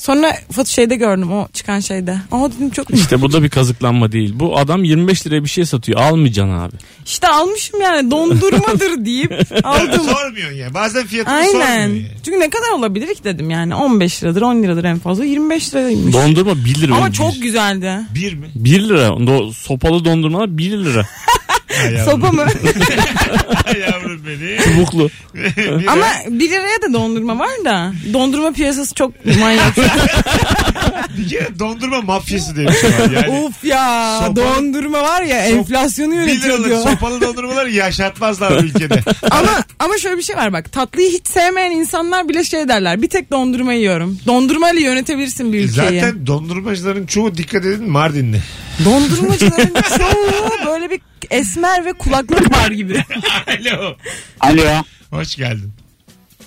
Sonra 0.00 0.36
foto 0.52 0.68
şeyde 0.70 0.96
gördüm 0.96 1.32
o 1.32 1.48
çıkan 1.52 1.80
şeyde. 1.80 2.18
Aa 2.32 2.48
dedim 2.52 2.70
çok 2.70 2.90
İşte 2.90 3.22
bu 3.22 3.32
da 3.32 3.42
bir 3.42 3.48
kazıklanma 3.48 4.12
değil. 4.12 4.32
Bu 4.34 4.58
adam 4.58 4.84
25 4.84 5.26
liraya 5.26 5.44
bir 5.44 5.48
şey 5.48 5.64
satıyor. 5.64 6.00
Almayacaksın 6.00 6.52
abi. 6.58 6.72
İşte 7.06 7.28
almışım 7.28 7.80
yani 7.80 8.10
dondurmadır 8.10 9.04
deyip 9.04 9.32
aldım. 9.64 10.04
Sormuyorsun 10.04 10.56
ya. 10.56 10.74
Bazen 10.74 11.06
fiyatını 11.06 11.44
sormuyor 11.44 11.68
Aynen. 11.70 11.94
ya. 11.94 12.02
Çünkü 12.24 12.40
ne 12.40 12.50
kadar 12.50 12.70
olabilir 12.78 13.14
ki 13.14 13.24
dedim 13.24 13.50
yani 13.50 13.74
15 13.74 14.22
liradır 14.22 14.42
10 14.42 14.62
liradır 14.62 14.84
en 14.84 14.98
fazla 14.98 15.24
25 15.24 15.74
liraymış. 15.74 16.14
Dondurma 16.14 16.64
1 16.64 16.74
lira. 16.80 16.94
Ama 16.94 17.06
Bir- 17.08 17.12
çok 17.12 17.42
güzeldi. 17.42 17.92
Bir 18.14 18.34
mi? 18.34 18.46
1 18.54 18.88
lira. 18.88 19.06
Do- 19.06 19.54
sopalı 19.54 20.04
dondurmalar 20.04 20.58
1 20.58 20.70
lira. 20.70 21.06
Ay 21.86 21.94
yavrum. 21.94 22.10
Sopa 22.12 22.32
mı? 22.32 22.46
Yavrum 23.80 24.20
beni. 24.26 24.58
Çubuklu. 24.64 25.10
Bir 25.34 25.86
Ama 25.86 26.04
ay- 26.06 26.38
1 26.40 26.50
liraya 26.50 26.82
da 26.82 26.92
dondurma 26.92 27.38
var 27.38 27.50
da 27.64 27.92
dondurma 28.12 28.52
piyasası 28.52 28.94
çok 28.94 29.26
manyak. 29.40 29.76
bir 31.18 31.28
kere 31.28 31.58
dondurma 31.58 32.00
mafyası 32.00 32.56
diye 32.56 32.66
bir 32.66 32.72
şey 32.72 32.90
var. 32.90 33.10
Yani 33.14 33.40
Uf 33.40 33.64
ya 33.64 34.18
Sopalı- 34.20 34.36
dondurma 34.36 35.02
var 35.02 35.22
ya 35.22 35.38
enflasyonu 35.46 36.10
1 36.12 36.16
yönetiyor 36.16 36.42
liralık 36.58 36.66
diyor. 36.66 36.80
sopalı 36.82 37.20
dondurmaları 37.20 37.70
yaşatmazlar 37.70 38.64
ülkede. 38.64 39.00
ama 39.30 39.50
ama 39.78 39.98
şöyle 39.98 40.16
bir 40.18 40.22
şey 40.22 40.36
var 40.36 40.52
bak 40.52 40.72
tatlıyı 40.72 41.10
hiç 41.10 41.28
sevmeyen 41.28 41.70
insanlar 41.70 42.28
bile 42.28 42.44
şey 42.44 42.68
derler 42.68 43.02
bir 43.02 43.08
tek 43.08 43.30
dondurma 43.30 43.72
yiyorum. 43.72 44.18
Dondurmayla 44.26 44.80
yönetebilirsin 44.80 45.52
bir 45.52 45.58
ülkeyi. 45.58 46.00
Zaten 46.00 46.26
dondurmacıların 46.26 47.06
çoğu 47.06 47.36
dikkat 47.36 47.64
edin 47.64 47.90
Mardinli. 47.90 48.40
Dondurmacıların 48.84 49.74
çoğu 49.98 50.66
böyle 50.66 50.90
bir 50.90 51.00
esmer 51.30 51.69
ve 51.84 51.92
kulaklık 51.92 52.56
var 52.56 52.70
gibi. 52.70 53.04
Alo. 53.46 53.96
Alo. 54.40 54.82
Hoş 55.10 55.36
geldin. 55.36 55.72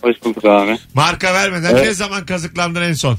Hoş 0.01 0.15
bulduk 0.25 0.45
abi. 0.45 0.77
Marka 0.93 1.33
vermeden 1.33 1.71
Evet. 1.71 1.85
ne 1.85 1.93
zaman 1.93 2.25
kazıklandın 2.25 2.81
en 2.81 2.93
son? 2.93 3.17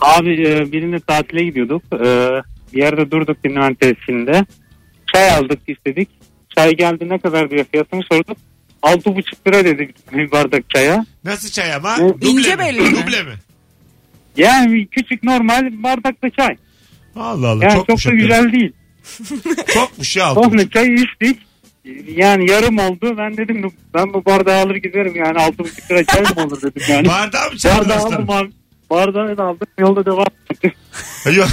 Abi 0.00 0.30
e, 0.48 0.72
birinde 0.72 1.00
tatile 1.00 1.44
gidiyorduk. 1.44 1.82
E, 1.92 1.98
bir 2.72 2.78
yerde 2.78 3.10
durduk 3.10 3.44
dinleme 3.44 3.74
tesisinde. 3.74 4.44
Çay 5.14 5.30
aldık 5.30 5.58
istedik. 5.66 6.08
Çay 6.56 6.76
geldi 6.76 7.08
ne 7.08 7.18
kadar 7.18 7.50
diye 7.50 7.64
fiyatını 7.64 8.02
sorduk. 8.12 8.36
Altı 8.82 9.16
buçuk 9.16 9.46
lira 9.46 9.64
dedik 9.64 10.12
bir 10.12 10.30
bardak 10.30 10.70
çaya. 10.70 11.06
Nasıl 11.24 11.48
çay 11.50 11.74
ama? 11.74 11.96
Ne? 11.96 12.08
Duble 12.08 12.26
İnce 12.28 12.54
mi? 12.56 12.58
belli 12.58 12.80
mi? 12.80 12.90
Duble 12.90 13.22
mi? 13.22 13.34
Yani 14.36 14.86
küçük 14.86 15.22
normal 15.22 15.82
bardakta 15.82 16.30
çay. 16.30 16.56
Allah 17.16 17.48
Allah 17.48 17.64
Yani 17.64 17.74
çokmuş. 17.74 18.02
çok 18.02 18.12
da 18.12 18.16
hakikaten. 18.16 18.42
güzel 18.44 18.60
değil. 18.60 18.72
Çokmuş 19.74 20.16
ya. 20.16 20.26
altı 20.26 20.40
Sonra 20.42 20.58
buçuk. 20.58 20.72
çayı 20.72 20.94
içtik. 20.94 21.38
Yani 22.16 22.50
yarım 22.50 22.78
oldu. 22.78 23.14
Ben 23.18 23.36
dedim 23.36 23.72
ben 23.94 24.12
bu 24.14 24.24
bardağı 24.24 24.62
alır 24.62 24.76
giderim 24.76 25.16
yani 25.16 25.38
altı 25.38 25.58
buçuk 25.58 25.90
lira 25.90 26.04
çay 26.04 26.20
mı 26.22 26.44
olur 26.46 26.62
dedim 26.62 26.82
yani. 26.88 27.08
Bardağı 27.08 27.50
mı 27.52 27.58
çaldın 27.58 27.78
Bardağı 27.88 27.96
aslanım? 27.96 28.30
aldım 28.30 28.30
abi. 28.46 28.52
Bardağı 28.90 29.36
da 29.36 29.44
aldım. 29.44 29.66
Yolda 29.78 30.06
devam 30.06 30.26
ettim. 30.50 30.72
Yok. 31.36 31.48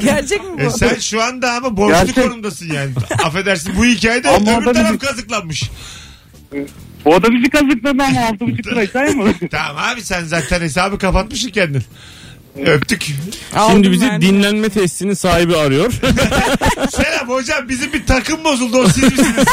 Gerçek 0.00 0.44
mi 0.44 0.50
bu? 0.58 0.62
E 0.62 0.70
sen 0.70 0.94
şu 0.94 1.22
anda 1.22 1.52
ama 1.52 1.76
borçlu 1.76 2.06
Gerçek. 2.06 2.24
konumdasın 2.24 2.72
yani. 2.74 2.90
Affedersin 3.24 3.72
bu 3.78 3.84
hikayede 3.84 4.28
Ama 4.28 4.56
öbür 4.56 4.64
taraf 4.64 4.84
bizim- 4.84 4.98
kazıklanmış. 4.98 5.70
O 7.04 7.22
da 7.22 7.32
bizi 7.32 7.50
kazıkladı 7.50 8.02
ama 8.02 8.20
altı 8.26 8.40
buçuk 8.40 8.66
lira 8.66 8.86
çay 8.86 9.14
mı? 9.14 9.32
Tamam 9.50 9.76
abi 9.92 10.02
sen 10.02 10.24
zaten 10.24 10.60
hesabı 10.60 10.98
kapatmışsın 10.98 11.50
kendin. 11.50 11.82
Öptük. 12.66 13.06
Aldım 13.56 13.72
Şimdi 13.72 13.92
bizi 13.92 14.06
ben. 14.08 14.20
dinlenme 14.22 14.68
tesisinin 14.68 15.14
sahibi 15.14 15.56
arıyor. 15.56 15.92
Selam 16.90 17.28
hocam 17.28 17.68
bizim 17.68 17.92
bir 17.92 18.06
takım 18.06 18.44
bozuldu 18.44 18.78
o 18.78 18.88
siz 18.88 19.02
misiniz? 19.02 19.30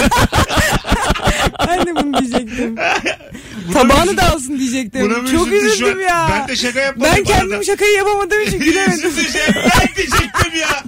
Ben 1.68 1.86
de 1.86 1.96
bunu 1.96 2.20
diyecektim. 2.20 2.76
Buna 3.68 3.74
Tabağını 3.74 4.18
da 4.18 4.34
alsın 4.34 4.60
diyecektim. 4.60 5.02
Buna 5.10 5.18
mı 5.18 5.32
Çok 5.32 5.48
üzüldün 5.48 5.68
şu 5.68 5.74
üzüldüm 5.74 5.98
an? 5.98 6.02
ya. 6.02 6.28
Ben 6.32 6.48
de 6.48 6.56
şaka 6.56 6.80
yapmadım. 6.80 7.12
Ben 7.18 7.26
bu 7.26 7.30
arada. 7.32 7.40
kendim 7.40 7.64
şakayı 7.64 7.94
yapamadığım 7.98 8.42
için 8.42 8.60
gülemedim. 8.60 9.10
Üzüldü 9.10 9.32
şey. 9.32 9.42
Ben 9.56 9.96
diyecektim 9.96 10.60
ya. 10.62 10.84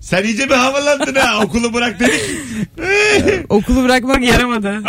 Sen 0.00 0.24
iyice 0.24 0.48
bir 0.50 0.54
havalandın 0.54 1.14
ha. 1.14 1.40
Okulu 1.44 1.74
bırak 1.74 2.00
dedik. 2.00 2.20
Okulu 3.48 3.82
bırakmak 3.84 4.22
yaramadı. 4.22 4.82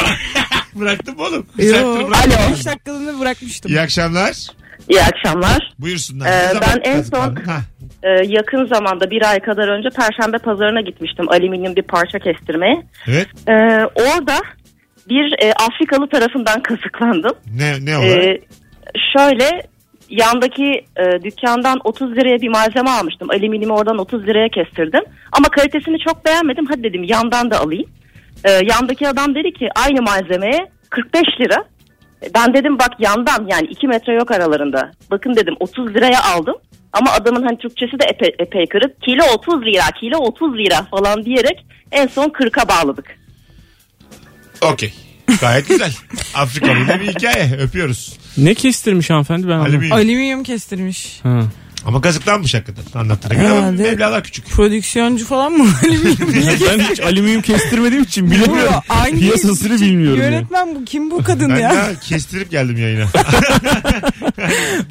Bıraktım 0.75 1.15
oğlum. 1.19 1.45
Bir 1.57 1.69
saattir 1.69 1.83
Yo. 2.01 2.07
bıraktım. 2.09 2.31
Alo. 2.31 2.51
5 2.57 2.65
dakikalığını 2.65 3.19
bırakmıştım. 3.19 3.71
İyi 3.71 3.81
akşamlar. 3.81 4.47
İyi 4.89 5.01
akşamlar. 5.01 5.73
Buyursunlar. 5.79 6.25
Ee, 6.27 6.31
Ne 6.31 6.47
zaman 6.53 6.61
ben 6.85 6.91
en 6.91 6.95
kazıklandın? 6.97 7.43
son- 7.45 7.51
Ha. 7.51 7.59
Ee, 8.03 8.09
yakın 8.27 8.65
zamanda 8.65 9.09
bir 9.09 9.29
ay 9.31 9.39
kadar 9.39 9.67
önce 9.67 9.89
Perşembe 9.89 10.37
pazarına 10.37 10.81
gitmiştim 10.81 11.29
alüminyum 11.29 11.75
bir 11.75 11.81
parça 11.81 12.19
kestirmeye. 12.19 12.81
Evet. 13.07 13.27
Ee, 13.47 13.53
orada 13.95 14.35
bir 15.09 15.35
e, 15.43 15.53
Afrikalı 15.53 16.09
tarafından 16.09 16.61
kazıklandım. 16.63 17.31
Ne, 17.57 17.85
ne 17.85 17.97
olarak? 17.97 18.23
Ee, 18.25 18.41
şöyle 19.17 19.49
yandaki 20.09 20.85
e, 20.97 21.23
dükkandan 21.23 21.79
30 21.83 22.11
liraya 22.11 22.41
bir 22.41 22.49
malzeme 22.49 22.89
almıştım. 22.89 23.29
Alüminyumu 23.29 23.73
oradan 23.73 23.97
30 23.97 24.27
liraya 24.27 24.49
kestirdim. 24.49 25.03
Ama 25.31 25.49
kalitesini 25.49 25.97
çok 25.99 26.25
beğenmedim. 26.25 26.65
Hadi 26.69 26.83
dedim 26.83 27.03
yandan 27.03 27.51
da 27.51 27.59
alayım. 27.59 27.89
Ee, 28.45 28.51
yandaki 28.51 29.07
adam 29.07 29.35
dedi 29.35 29.53
ki 29.53 29.69
aynı 29.85 30.01
malzemeye 30.01 30.59
45 30.89 31.21
lira. 31.41 31.63
Ben 32.35 32.53
dedim 32.53 32.79
bak 32.79 32.91
yandan 32.99 33.47
yani 33.49 33.67
2 33.67 33.87
metre 33.87 34.13
yok 34.13 34.31
aralarında. 34.31 34.91
Bakın 35.11 35.35
dedim 35.35 35.55
30 35.59 35.87
liraya 35.87 36.23
aldım. 36.23 36.55
Ama 36.93 37.11
adamın 37.11 37.43
hani 37.43 37.57
Türkçesi 37.57 37.99
de 37.99 38.03
epey, 38.13 38.35
epey 38.39 38.65
kırık. 38.65 39.01
Kilo 39.01 39.23
30 39.33 39.65
lira, 39.65 39.83
kilo 39.99 40.17
30 40.17 40.57
lira 40.57 40.83
falan 40.91 41.25
diyerek 41.25 41.65
en 41.91 42.07
son 42.07 42.25
40'a 42.29 42.69
bağladık. 42.69 43.05
Okey. 44.61 44.93
Gayet 45.41 45.67
güzel. 45.69 45.91
Afrikalı 46.35 46.87
da 46.87 46.99
bir 46.99 47.07
hikaye. 47.07 47.57
Öpüyoruz. 47.59 48.17
ne 48.37 48.53
kestirmiş 48.53 49.09
hanımefendi 49.09 49.47
ben 49.47 49.51
anlamadım. 49.51 49.73
Alüminyum. 49.75 49.97
Alüminyum 49.97 50.43
kestirmiş. 50.43 51.19
Ha. 51.23 51.39
Ama 51.85 52.01
kazıklanmış 52.01 52.53
hakikaten. 52.53 52.99
Anlattığına 52.99 53.33
göre 53.33 53.47
ama 53.49 53.59
Herhalde. 53.59 53.83
Mevlalar 53.83 54.23
küçük. 54.23 54.45
Prodüksiyoncu 54.49 55.25
falan 55.25 55.51
mı? 55.51 55.67
Alüminyum. 55.83 56.17
ben 56.69 56.79
hiç 56.79 56.99
alüminyum 56.99 57.41
kestirmediğim 57.41 58.03
için 58.03 58.31
bilemiyorum. 58.31 58.73
Bu 58.89 58.93
aynı 58.93 59.19
Piyasasını 59.19 59.81
bilmiyorum. 59.81 60.19
ya. 60.21 60.25
Yönetmen 60.25 60.75
bu 60.75 60.85
kim 60.85 61.11
bu 61.11 61.23
kadın 61.23 61.49
Ben 61.49 61.57
ya? 61.59 61.71
de 61.71 61.95
kestirip 62.03 62.51
geldim 62.51 62.77
yayına. 62.77 63.05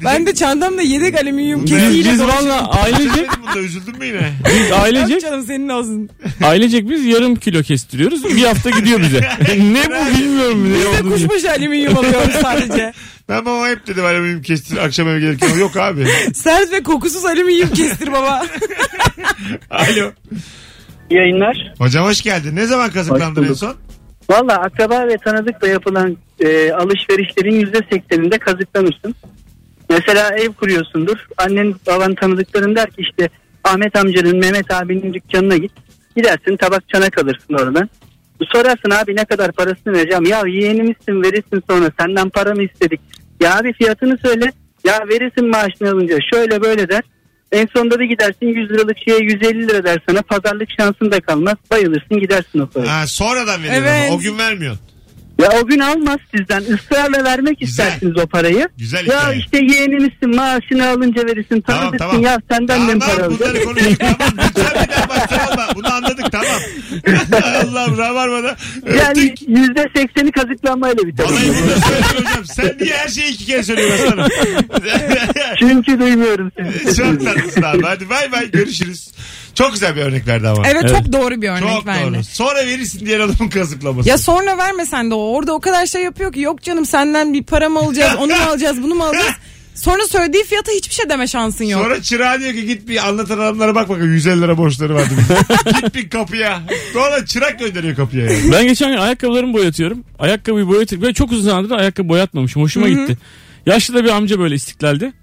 Ben 0.03 0.25
de 0.25 0.35
çantamda 0.35 0.81
yedek 0.81 1.21
alüminyum 1.21 1.63
Biz, 1.63 1.71
kesiyle 1.71 2.11
biz 2.11 2.21
valla 2.21 2.67
ailecek, 2.71 3.29
bunda 3.41 3.59
üzüldün 3.59 3.97
mü 3.97 4.05
yine? 4.05 4.31
biz 4.47 4.69
Yok 4.69 4.79
ailecek, 4.79 5.21
canım 5.21 5.43
senin 5.45 5.69
olsun. 5.69 6.09
ailecek 6.43 6.89
biz 6.89 7.05
yarım 7.05 7.35
kilo 7.35 7.63
kestiriyoruz. 7.63 8.23
Bir 8.23 8.43
hafta 8.43 8.69
gidiyor 8.69 8.99
bize. 9.01 9.19
ne 9.73 9.83
bu 9.89 10.17
bilmiyorum 10.17 10.69
ne 10.69 10.75
Biz 10.75 10.83
de 10.83 10.87
olduğunu. 10.87 11.13
kuşbaşı 11.13 11.51
alüminyum 11.51 11.97
alıyoruz 11.97 12.35
sadece. 12.41 12.93
Ben 13.29 13.45
babama 13.45 13.67
hep 13.67 13.87
dedim 13.87 14.05
alüminyum 14.05 14.41
kestir 14.41 14.77
akşam 14.77 15.07
eve 15.07 15.19
gelirken. 15.19 15.47
Ama 15.49 15.57
Yok 15.57 15.77
abi. 15.77 16.05
Sert 16.33 16.71
ve 16.71 16.83
kokusuz 16.83 17.25
alüminyum 17.25 17.69
kestir 17.69 18.11
baba. 18.11 18.45
Alo. 19.69 20.11
Yayınlar. 21.09 21.73
Hocam 21.77 22.05
hoş 22.05 22.21
geldin. 22.21 22.55
Ne 22.55 22.65
zaman 22.65 22.91
kazıklandın 22.91 23.43
en 23.43 23.53
son? 23.53 23.75
Valla 24.29 24.57
akraba 24.57 25.07
ve 25.07 25.17
tanıdıkla 25.17 25.67
yapılan 25.67 26.17
e, 26.39 26.71
alışverişlerin 26.71 27.59
yüzde 27.59 27.79
sekseninde 27.91 28.37
kazıklanırsın. 28.39 29.15
Mesela 29.89 30.29
ev 30.37 30.53
kuruyorsundur. 30.53 31.17
Annen 31.37 31.75
baban 31.87 32.15
tanıdıkların 32.15 32.75
der 32.75 32.89
ki 32.89 33.01
işte 33.09 33.29
Ahmet 33.63 33.95
amcanın 33.95 34.37
Mehmet 34.37 34.71
abinin 34.71 35.13
dükkanına 35.13 35.57
git. 35.57 35.71
Gidersin 36.17 36.57
tabak 36.57 36.89
çanak 36.89 37.17
alırsın 37.17 37.53
oradan. 37.53 37.89
Sorarsın 38.53 38.91
abi 39.03 39.15
ne 39.15 39.25
kadar 39.25 39.51
parasını 39.51 39.93
vereceğim. 39.93 40.25
Ya 40.25 40.41
yeğenimizsin 40.47 41.23
verirsin 41.23 41.63
sonra 41.69 41.91
senden 41.99 42.29
para 42.29 42.53
mı 42.55 42.63
istedik. 42.63 43.01
Ya 43.41 43.57
abi 43.59 43.73
fiyatını 43.73 44.17
söyle. 44.25 44.51
Ya 44.85 44.99
verirsin 45.09 45.47
maaşını 45.49 45.89
alınca 45.89 46.17
şöyle 46.33 46.61
böyle 46.61 46.89
der. 46.89 47.01
En 47.51 47.67
sonunda 47.75 47.99
da 47.99 48.03
gidersin 48.03 48.47
100 48.47 48.69
liralık 48.69 48.97
şeye 49.07 49.19
150 49.19 49.67
lira 49.67 49.83
der 49.83 50.01
sana. 50.09 50.21
Pazarlık 50.21 50.69
şansın 50.79 51.11
da 51.11 51.19
kalmaz. 51.21 51.55
Bayılırsın 51.71 52.19
gidersin 52.19 52.59
o 52.59 52.67
parayı. 52.67 52.89
Ha, 52.89 53.07
sonradan 53.07 53.63
veriyorum 53.63 53.87
Evet. 53.87 54.07
ama 54.09 54.17
o 54.17 54.19
gün 54.19 54.37
vermiyorsun. 54.37 54.81
Ya 55.43 55.59
o 55.61 55.65
gün 55.67 55.79
almaz 55.79 56.17
sizden. 56.35 56.61
Israrla 56.61 57.23
vermek 57.23 57.59
Güzel. 57.59 57.85
istersiniz 57.85 58.17
o 58.17 58.27
parayı. 58.27 58.69
Güzel 58.77 59.05
Ya 59.07 59.19
hikaye. 59.19 59.39
işte 59.39 59.57
yeğenimizsin 59.57 60.35
maaşını 60.35 60.87
alınca 60.89 61.25
verirsin. 61.25 61.61
Tamam 61.61 61.81
Tanıdıksın 61.81 62.07
tamam. 62.09 62.21
ya 62.23 62.39
senden 62.51 62.87
de 62.87 62.99
tamam, 62.99 62.99
para 62.99 63.25
alacağız? 63.25 63.39
bunları 63.39 63.63
konuştuk 63.63 63.99
tamam. 63.99 64.33
Lütfen 64.47 64.83
bir 64.83 64.89
daha 64.93 65.09
baştan 65.09 65.39
alma. 65.47 65.67
Bunu 65.75 65.93
anladık 65.93 66.31
tamam. 66.31 66.61
Allah'ım 67.63 67.97
Rabarba'da. 67.97 68.55
Yani 68.97 69.33
yüzde 69.47 69.89
sekseni 69.95 70.31
kazıklanmayla 70.31 71.03
biter. 71.07 71.23
Vallahi 71.25 71.47
bunu 71.47 71.55
söylüyorum 71.81 72.25
hocam. 72.25 72.45
Sen 72.45 72.75
niye 72.81 72.93
her 72.97 73.07
şeyi 73.07 73.31
iki 73.33 73.45
kere 73.45 73.63
söylüyorsun 73.63 74.05
aslanım? 74.07 74.29
Çünkü 75.59 75.99
duymuyorum 75.99 76.51
sizi. 76.57 76.95
Çok 76.97 77.25
tatlısın 77.25 77.61
abi. 77.61 77.83
Hadi 77.83 78.09
bay 78.09 78.31
bay 78.31 78.51
görüşürüz. 78.51 79.11
Çok 79.55 79.73
güzel 79.73 79.95
bir 79.95 80.01
örnek 80.01 80.27
verdi 80.27 80.47
ama. 80.47 80.63
Evet, 80.67 80.89
çok 80.89 81.13
doğru 81.13 81.41
bir 81.41 81.49
örnek 81.49 81.69
Çok 81.69 81.85
verdi. 81.85 82.13
doğru. 82.13 82.23
Sonra 82.23 82.65
verirsin 82.67 83.05
diğer 83.05 83.19
adamın 83.19 83.49
kazıklaması. 83.49 84.09
Ya 84.09 84.17
sonra 84.17 84.57
vermesen 84.57 85.11
de 85.11 85.15
o 85.15 85.17
orada 85.35 85.53
o 85.53 85.59
kadar 85.59 85.85
şey 85.85 86.03
yapıyor 86.03 86.33
ki 86.33 86.39
yok 86.39 86.61
canım 86.61 86.85
senden 86.85 87.33
bir 87.33 87.43
para 87.43 87.69
mı 87.69 87.79
alacağız 87.79 88.15
onu 88.19 88.27
mu 88.27 88.43
alacağız 88.49 88.83
bunu 88.83 88.95
mu 88.95 89.03
alacağız. 89.03 89.33
Sonra 89.75 90.07
söylediği 90.07 90.43
fiyata 90.43 90.71
hiçbir 90.71 90.93
şey 90.95 91.09
deme 91.09 91.27
şansın 91.27 91.65
yok. 91.65 91.81
Sonra 91.83 92.01
çırağı 92.01 92.39
diyor 92.39 92.53
ki 92.53 92.65
git 92.65 92.87
bir 92.87 93.07
anlatan 93.07 93.39
adamlara 93.39 93.75
bak 93.75 93.89
bakalım 93.89 94.13
150 94.13 94.41
lira 94.41 94.57
borçları 94.57 94.95
vardı. 94.95 95.13
git 95.83 95.95
bir 95.95 96.09
kapıya. 96.09 96.61
Sonra 96.93 97.25
çırak 97.25 97.59
gönderiyor 97.59 97.95
kapıya. 97.95 98.25
Yani. 98.25 98.51
Ben 98.51 98.67
geçen 98.67 98.91
gün 98.91 98.97
ayakkabılarımı 98.97 99.53
boyatıyorum. 99.53 100.03
Ayakkabıyı 100.19 100.67
boyatıyorum. 100.67 101.07
Ben 101.07 101.13
çok 101.13 101.31
uzun 101.31 101.43
zamandır 101.43 101.75
ayakkabı 101.75 102.09
boyatmamışım. 102.09 102.61
Hoşuma 102.61 102.89
gitti. 102.89 103.17
Yaşlı 103.65 103.93
da 103.93 104.03
bir 104.03 104.09
amca 104.09 104.39
böyle 104.39 104.55
istiklalde. 104.55 105.13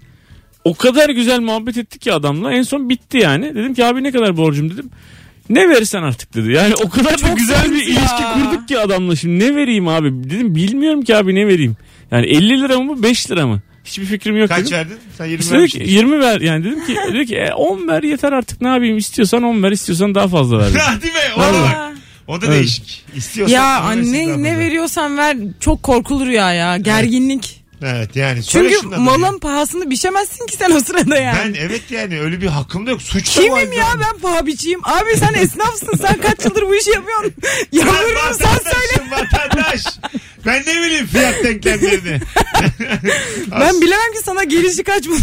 O 0.63 0.73
kadar 0.75 1.09
güzel 1.09 1.39
muhabbet 1.39 1.77
ettik 1.77 2.01
ki 2.01 2.13
adamla. 2.13 2.53
En 2.53 2.61
son 2.63 2.89
bitti 2.89 3.17
yani. 3.17 3.55
Dedim 3.55 3.73
ki 3.73 3.85
abi 3.85 4.03
ne 4.03 4.11
kadar 4.11 4.37
borcum 4.37 4.69
dedim. 4.69 4.89
Ne 5.49 5.69
verirsen 5.69 6.03
artık 6.03 6.33
dedi. 6.35 6.51
Yani 6.51 6.73
o 6.85 6.89
kadar 6.89 7.21
da 7.21 7.27
güzel 7.37 7.71
bir 7.71 7.75
ya. 7.75 7.83
ilişki 7.83 8.23
kurduk 8.33 8.67
ki 8.67 8.79
adamla. 8.79 9.15
Şimdi 9.15 9.45
ne 9.45 9.55
vereyim 9.55 9.87
abi? 9.87 10.11
Dedim 10.29 10.55
bilmiyorum 10.55 11.01
ki 11.01 11.15
abi 11.15 11.35
ne 11.35 11.47
vereyim. 11.47 11.77
Yani 12.11 12.25
50 12.25 12.61
lira 12.61 12.79
mı 12.79 13.03
5 13.03 13.31
lira 13.31 13.47
mı? 13.47 13.61
Hiçbir 13.85 14.05
fikrim 14.05 14.37
yok 14.37 14.47
Kaç 14.49 14.59
dedim. 14.65 14.71
verdin? 14.77 14.97
Sen 15.17 15.25
20 15.25 15.39
İşte 15.41 15.55
vermiştin. 15.55 15.83
20 15.85 16.19
ver 16.19 16.41
yani 16.41 16.63
dedim 16.65 16.85
ki 16.85 16.95
dedi 17.13 17.25
ki 17.25 17.35
e, 17.35 17.53
10 17.53 17.87
ver 17.87 18.03
yeter 18.03 18.31
artık 18.31 18.61
ne 18.61 18.67
yapayım 18.67 18.97
istiyorsan 18.97 19.43
10 19.43 19.63
ver 19.63 19.71
istiyorsan 19.71 20.15
daha 20.15 20.27
fazla 20.27 20.57
ver. 20.59 20.71
Hadi 20.79 21.05
be 21.07 21.09
o 21.37 21.39
da 21.39 21.43
Vallahi. 21.43 21.73
bak. 21.75 21.91
O 22.27 22.41
da 22.41 22.45
Evet. 22.45 22.55
değişik. 22.55 23.05
İstiyorsan. 23.15 23.55
Ya 23.55 23.79
anne 23.81 24.43
ne 24.43 24.57
veriyorsan 24.57 25.17
ver 25.17 25.37
çok 25.59 25.83
korkulur 25.83 26.27
ya 26.27 26.53
ya 26.53 26.77
gerginlik. 26.77 27.45
Evet 27.51 27.60
yani. 28.15 28.43
söyle 28.43 28.69
Çünkü 28.69 28.81
şundan 28.81 29.01
malın 29.01 29.39
pahasını 29.39 29.89
biçemezsin 29.89 30.45
ki 30.45 30.55
sen 30.57 30.71
o 30.71 30.79
sırada 30.79 31.17
yani. 31.17 31.37
Ben 31.39 31.53
evet 31.65 31.81
yani 31.91 32.19
öyle 32.21 32.41
bir 32.41 32.47
hakkım 32.47 32.87
da 32.87 32.91
yok. 32.91 33.01
Suç 33.01 33.37
da 33.37 33.41
bu 33.41 33.45
Kimim 33.45 33.71
ya 33.73 33.83
zamanda. 33.85 34.05
ben 34.13 34.19
paha 34.19 34.45
biçeyim? 34.45 34.79
Abi 34.83 35.17
sen 35.17 35.33
esnafsın 35.33 35.97
sen 36.01 36.21
kaç 36.21 36.45
yıldır 36.45 36.61
bu 36.69 36.75
işi 36.75 36.89
yapıyorsun? 36.89 37.33
Ben 37.43 37.77
Yalvarırım 37.79 38.33
sen 38.37 38.71
söyle. 38.71 39.09
vatandaşım 39.11 39.11
vatandaş. 39.11 39.83
Ben 40.45 40.61
ne 40.61 40.81
bileyim 40.83 41.07
fiyat 41.07 41.43
denklemlerini. 41.43 42.19
Ben 43.51 43.81
bilemem 43.81 44.11
ki 44.13 44.19
sana 44.25 44.43
gelişi 44.43 44.83
kaç 44.83 45.07
bu. 45.07 45.15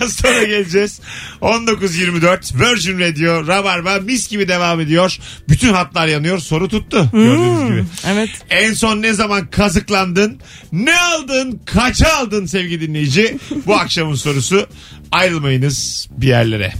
Az 0.04 0.12
sonra 0.12 0.42
geleceğiz. 0.44 1.00
19.24 1.42 2.60
Virgin 2.60 3.00
Radio 3.00 3.46
Rabarba 3.46 3.98
mis 4.00 4.28
gibi 4.28 4.48
devam 4.48 4.80
ediyor. 4.80 5.18
Bütün 5.48 5.72
hatlar 5.72 6.06
yanıyor. 6.06 6.38
Soru 6.38 6.68
tuttu. 6.68 7.08
Gördüğünüz 7.12 7.70
gibi. 7.70 7.84
evet. 8.06 8.30
En 8.50 8.72
son 8.72 9.02
ne 9.02 9.12
zaman 9.12 9.46
kazıklandın? 9.50 10.40
Ne 10.72 11.00
aldın? 11.00 11.60
Kaça 11.66 12.08
aldın 12.12 12.46
sevgili 12.46 12.88
dinleyici? 12.88 13.38
Bu 13.66 13.74
akşamın 13.74 14.14
sorusu. 14.14 14.66
Ayrılmayınız 15.12 16.08
bir 16.10 16.26
yerlere. 16.28 16.72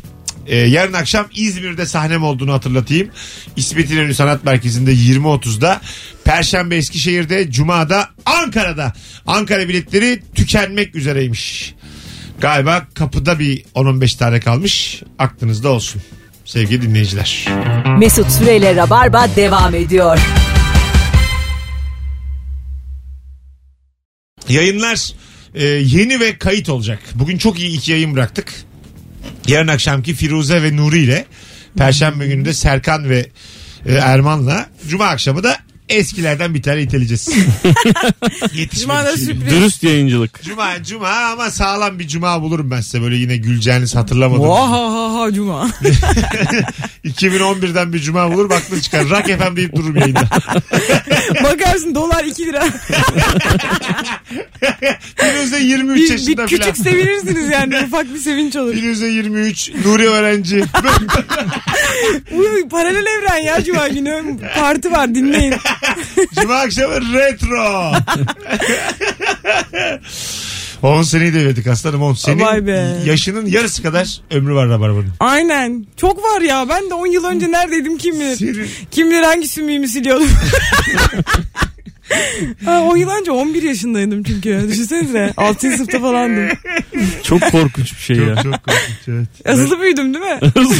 Ee, 0.47 0.57
yarın 0.57 0.93
akşam 0.93 1.27
İzmir'de 1.35 1.87
sahnem 1.87 2.25
olduğunu 2.25 2.53
hatırlatayım. 2.53 3.11
İsmet 3.57 3.91
İnönü 3.91 4.15
Sanat 4.15 4.45
Merkezi'nde 4.45 4.93
20.30'da. 4.93 5.81
Perşembe 6.25 6.77
Eskişehir'de, 6.77 7.51
Cuma'da 7.51 8.09
Ankara'da. 8.27 8.93
Ankara 9.27 9.69
biletleri 9.69 10.23
tükenmek 10.35 10.95
üzereymiş. 10.95 11.75
Galiba 12.41 12.87
kapıda 12.95 13.39
bir 13.39 13.65
10-15 13.75 14.19
tane 14.19 14.41
kalmış. 14.41 15.03
Aklınızda 15.19 15.69
olsun. 15.69 16.03
Sevgili 16.45 16.83
dinleyiciler. 16.83 17.47
Mesut 17.99 18.31
Süreyle 18.31 18.77
Rabarba 18.77 19.29
devam 19.37 19.75
ediyor. 19.75 20.19
Yayınlar 24.49 25.13
e, 25.55 25.65
yeni 25.65 26.21
ve 26.21 26.39
kayıt 26.39 26.69
olacak. 26.69 26.99
Bugün 27.15 27.39
çok 27.39 27.59
iyi 27.59 27.77
iki 27.77 27.93
yayın 27.93 28.15
bıraktık. 28.15 28.66
Yarın 29.49 29.69
akşamki 29.69 30.15
Firuze 30.15 30.63
ve 30.63 30.77
Nuri 30.77 30.99
ile 30.99 31.27
Perşembe 31.79 32.27
günü 32.27 32.45
de 32.45 32.53
Serkan 32.53 33.11
ve 33.11 33.27
e, 33.87 33.95
Erman'la 33.95 34.67
Cuma 34.89 35.07
akşamı 35.07 35.43
da 35.43 35.57
eskilerden 35.89 36.55
bir 36.55 36.63
tane 36.63 36.83
iteleyeceğiz. 36.83 37.29
Yetişmedi 38.55 39.09
şimdi. 39.17 39.25
sürpriz. 39.25 39.51
Dürüst 39.51 39.83
yayıncılık. 39.83 40.43
Cuma, 40.43 40.83
cuma 40.83 41.09
ama 41.09 41.51
sağlam 41.51 41.99
bir 41.99 42.09
cuma 42.09 42.43
bulurum 42.43 42.71
ben 42.71 42.81
size. 42.81 43.03
Böyle 43.03 43.17
yine 43.17 43.37
güleceğiniz 43.37 43.95
hatırlamadım. 43.95 44.45
Oha 44.45 45.33
cuma. 45.33 45.71
2011'den 47.05 47.93
bir 47.93 47.99
cuma 47.99 48.33
bulur 48.33 48.51
baktın 48.51 48.81
çıkar. 48.81 49.09
Rock 49.11 49.27
FM 49.27 49.57
deyip 49.57 49.77
dururum 49.77 49.97
yayında. 49.97 50.21
Bakarsın 51.45 51.95
dolar 51.95 52.25
2 52.25 52.47
lira. 52.47 52.65
Firuze 55.17 55.61
23 55.61 55.97
bir, 55.99 56.05
bir 56.05 56.11
yaşında 56.11 56.47
küçük 56.47 56.75
filan. 56.77 56.91
sevinirsiniz 56.91 57.51
yani 57.51 57.79
ufak 57.87 58.15
bir 58.15 58.19
sevinç 58.19 58.57
olur. 58.57 58.75
Firuze 58.75 59.07
23, 59.07 59.71
Nuri 59.85 60.09
öğrenci. 60.09 60.65
Bu 62.31 62.69
paralel 62.69 63.07
evren 63.07 63.39
ya 63.39 63.65
cuma 63.65 63.89
günü. 63.89 64.23
Parti 64.59 64.93
var 64.93 65.15
dinleyin. 65.15 65.55
Cuma 66.41 66.55
akşamı 66.55 66.95
retro. 67.15 67.93
10 70.87 71.03
seneyi 71.03 71.35
devirdik 71.35 71.67
aslanım 71.67 72.03
10. 72.03 72.15
Senin 72.15 72.41
Vay 72.41 72.67
be. 72.67 72.97
yaşının 73.05 73.47
yarısı 73.47 73.83
kadar 73.83 74.21
ömrü 74.31 74.55
var 74.55 74.69
Rabarba'nın. 74.69 75.13
Aynen. 75.21 75.87
Çok 75.97 76.23
var 76.23 76.41
ya. 76.41 76.69
Ben 76.69 76.91
de 76.91 76.95
10 76.95 77.07
yıl 77.07 77.25
önce 77.25 77.53
neredeydim 77.53 77.99
kim 77.99 78.21
bilir. 78.21 78.37
Senin- 78.37 78.71
Kim 78.91 79.11
bilir 79.11 79.23
hangi 79.23 79.49
sümüğümü 79.49 79.89
siliyordum. 79.89 80.29
ha, 82.65 82.81
10 82.83 82.97
yıl 82.97 83.11
önce 83.11 83.31
11 83.31 83.63
yaşındaydım 83.63 84.23
çünkü. 84.23 84.65
Düşünsenize. 84.69 85.33
6. 85.37 85.73
sınıfta 85.77 86.01
falandım. 86.01 86.49
Çok 87.23 87.43
korkunç 87.53 87.93
bir 87.97 88.01
şey 88.03 88.17
ya. 88.17 88.35
Çok 88.35 88.45
çok 88.45 88.65
korkunç 88.65 89.09
evet. 89.09 89.29
Hızlı 89.47 89.81
büyüdüm 89.81 90.15
değil 90.15 90.25
mi? 90.25 90.41
De 90.55 90.61
oğlum, 90.61 90.73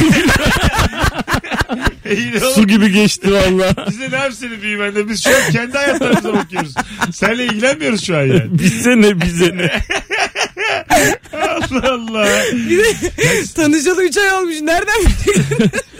Su 2.55 2.67
gibi 2.67 2.91
geçti 2.91 3.33
valla. 3.33 3.73
Bize 3.89 4.11
ne 4.11 4.15
yapsın 4.15 4.49
büyümende? 4.61 5.09
Biz 5.09 5.23
şu 5.23 5.29
an 5.29 5.51
kendi 5.51 5.77
hayatlarımıza 5.77 6.33
bakıyoruz. 6.33 6.73
Seninle 7.11 7.45
ilgilenmiyoruz 7.45 8.05
şu 8.05 8.17
an 8.17 8.21
yani. 8.21 8.43
Bize 8.49 9.01
ne 9.01 9.21
bize 9.21 9.57
ne. 9.57 9.71
Allah 11.33 11.91
Allah. 11.93 12.27
Bir 12.69 12.77
de 12.77 12.93
tanışalı 13.55 14.03
3 14.03 14.17
ay 14.17 14.33
olmuş. 14.33 14.55
Nereden? 14.61 15.11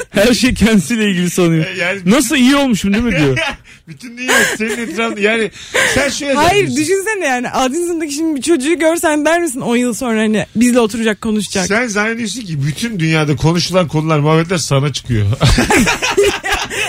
Her 0.10 0.34
şey 0.34 0.54
kendisiyle 0.54 1.10
ilgili 1.10 1.30
sanıyor. 1.30 1.66
Yani 1.76 2.00
Nasıl 2.06 2.36
iyi 2.36 2.56
olmuşum 2.56 2.94
değil 2.94 3.04
mi 3.04 3.12
diyor. 3.20 3.38
bütün 3.88 4.18
dünya 4.18 4.34
senin 4.58 4.78
etrafında 4.78 5.20
yani 5.20 5.52
sen 5.96 6.10
şöyle 6.10 6.34
Hayır 6.34 6.50
zannediyorsun. 6.68 6.78
düşünsene 6.78 7.26
yani. 7.26 7.50
Adın 7.50 8.08
şimdi 8.10 8.36
bir 8.36 8.42
çocuğu 8.42 8.80
görsen 8.80 9.26
der 9.26 9.42
misin 9.42 9.62
10 9.62 9.76
yıl 9.78 9.94
sonra 9.94 10.20
hani 10.22 10.46
bizle 10.56 10.80
oturacak 10.80 11.22
konuşacak. 11.22 11.68
Sen 11.68 11.88
zannediyorsun 11.88 12.42
ki 12.42 12.66
bütün 12.68 13.00
dünyada 13.00 13.36
konuşulan 13.36 13.88
konular 13.88 14.20
muhabbetler 14.20 14.58
sana 14.58 14.94
çıkıyor. 14.94 15.26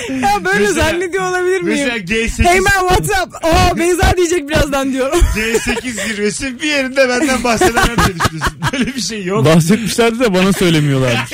Ya 0.22 0.44
böyle 0.44 0.58
Mesela- 0.58 0.90
zannediyor 0.90 1.24
olabilir 1.30 1.60
miyim? 1.60 1.78
Mesela 1.78 1.96
G8 1.98 2.44
Hey 2.44 2.60
man 2.60 2.88
what's 2.88 3.08
up? 3.26 3.34
Aa 3.44 3.76
Beyza 3.76 4.16
diyecek 4.16 4.48
birazdan 4.48 4.92
diyorum. 4.92 5.18
G8 5.36 5.90
zirvesi 5.90 6.62
bir 6.62 6.66
yerinde 6.68 7.08
benden 7.08 7.44
bahsedemem 7.44 7.96
diye 8.06 8.16
düşünüyorsun. 8.20 8.58
Böyle 8.72 8.86
bir 8.86 9.00
şey 9.00 9.24
yok. 9.24 9.44
Bahsetmişlerdi 9.44 10.20
de 10.20 10.34
bana 10.34 10.52
söylemiyorlarmış. 10.52 11.30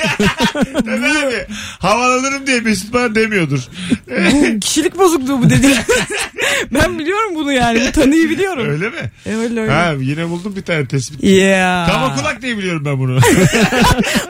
Tabii 0.74 1.26
abi. 1.26 1.46
Havalanırım 1.78 2.46
diye 2.46 2.60
Mesut 2.60 2.92
bana 2.92 3.14
demiyordur. 3.14 3.60
bu 4.32 4.60
kişilik 4.60 4.98
bozukluğu 4.98 5.42
bu 5.42 5.50
dedi. 5.50 5.68
ben 6.70 6.98
biliyorum 6.98 7.34
bunu 7.34 7.52
yani. 7.52 7.82
Bu 7.88 7.92
tanıyı 7.92 8.30
biliyorum. 8.30 8.68
Öyle 8.70 8.88
mi? 8.88 9.10
E, 9.26 9.34
öyle 9.36 9.60
öyle. 9.60 9.72
Ha 9.72 9.92
yine 10.00 10.28
buldum 10.28 10.56
bir 10.56 10.62
tane 10.62 10.86
tespit. 10.86 11.24
Yeah. 11.24 11.88
Kaba 11.88 12.16
kulak 12.16 12.42
diye 12.42 12.58
biliyorum 12.58 12.82
ben 12.84 12.98
bunu. 12.98 13.18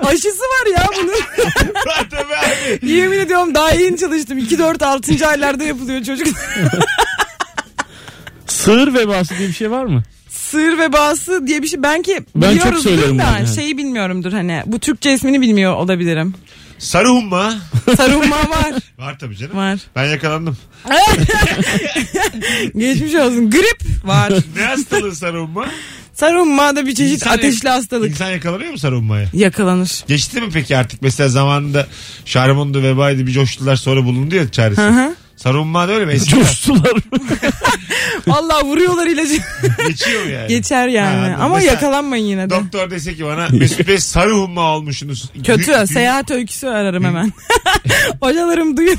Aşısı 0.02 0.42
var 0.42 0.66
ya 0.76 0.86
bunun. 1.02 1.14
Tabii 2.10 2.34
abi. 2.36 2.90
Yemin 2.90 3.18
ediyorum 3.18 3.54
daha 3.54 3.70
yeni 3.70 3.96
çalıştım. 3.96 4.33
2 4.38 4.58
4 4.58 4.82
6. 4.82 5.28
aylarda 5.28 5.64
yapılıyor 5.64 6.02
çocuk. 6.04 6.28
Sığır 8.46 8.94
vebası 8.94 9.38
diye 9.38 9.48
bir 9.48 9.54
şey 9.54 9.70
var 9.70 9.84
mı? 9.84 10.02
Sığır 10.28 10.78
vebası 10.78 11.46
diye 11.46 11.62
bir 11.62 11.68
şey 11.68 11.82
belki 11.82 12.24
Ben 12.36 12.40
çok 12.48 12.56
biliyoruzdur 12.56 12.90
söylerim 12.90 13.18
da 13.18 13.24
bunu, 13.28 13.36
evet. 13.38 13.54
şeyi 13.54 13.78
bilmiyorumdur 13.78 14.32
hani. 14.32 14.62
Bu 14.66 14.78
Türkçe 14.78 15.12
ismini 15.12 15.40
bilmiyor 15.40 15.74
olabilirim. 15.74 16.34
Sarı 16.78 17.08
humma. 17.08 17.54
Sarılma 17.96 18.36
var. 18.36 18.72
Var 18.98 19.18
tabii 19.18 19.36
canım. 19.36 19.56
Var. 19.56 19.78
Ben 19.96 20.04
yakalandım. 20.04 20.56
Geçmiş 22.76 23.14
olsun. 23.14 23.50
Grip 23.50 23.80
var. 24.04 24.32
Ne 24.56 24.62
hastalığı 24.62 25.14
sarı 25.14 25.40
humma? 25.40 25.66
Sarılma 26.14 26.76
da 26.76 26.86
bir 26.86 26.94
çeşit 26.94 27.14
İnsan- 27.22 27.30
ateşli 27.34 27.68
hastalık. 27.68 28.10
İnsan 28.10 28.30
yakalanıyor 28.30 28.70
mu 28.70 28.78
sarı 28.78 28.96
hummaya? 28.96 29.28
Yakalanır. 29.32 30.04
Geçti 30.08 30.40
mi 30.40 30.48
peki 30.52 30.76
artık? 30.76 31.02
Mesela 31.02 31.28
zamanında 31.28 31.86
Şarmon'da 32.24 32.82
vebaydı 32.82 33.26
bir 33.26 33.32
coştular 33.32 33.76
sonra 33.76 34.04
bulundu 34.04 34.34
ya 34.34 34.50
çaresi. 34.50 34.80
Hı 34.82 34.88
hı. 34.88 35.14
Sarı 35.36 35.58
humma 35.58 35.88
da 35.88 35.92
öyle 35.92 36.04
mi? 36.04 36.12
Eskiden 36.12 36.38
Coştular. 36.38 36.92
Vallahi 38.26 38.64
vuruyorlar 38.66 39.06
ilacı. 39.06 39.36
geçiyor 39.88 40.24
mu 40.24 40.30
yani? 40.30 40.48
Geçer 40.48 40.82
Ha, 40.88 40.88
yani. 40.94 41.16
anladım. 41.18 41.42
Ama 41.42 41.54
Mesela 41.54 41.72
yakalanmayın 41.72 42.24
yine 42.24 42.50
de. 42.50 42.54
Doktor 42.54 42.90
dese 42.90 43.14
ki 43.14 43.24
bana 43.24 43.48
Mesut 43.52 43.88
Bey 43.88 43.98
sarı 43.98 44.32
humma 44.32 44.60
olmuşsunuz. 44.76 45.30
Kötü. 45.44 45.72
Gü- 45.72 45.86
Seyahat 45.86 46.30
öyküsü 46.30 46.66
ararım 46.66 47.04
hemen. 47.04 47.32
Hocalarım 48.20 48.76
duyun. 48.76 48.96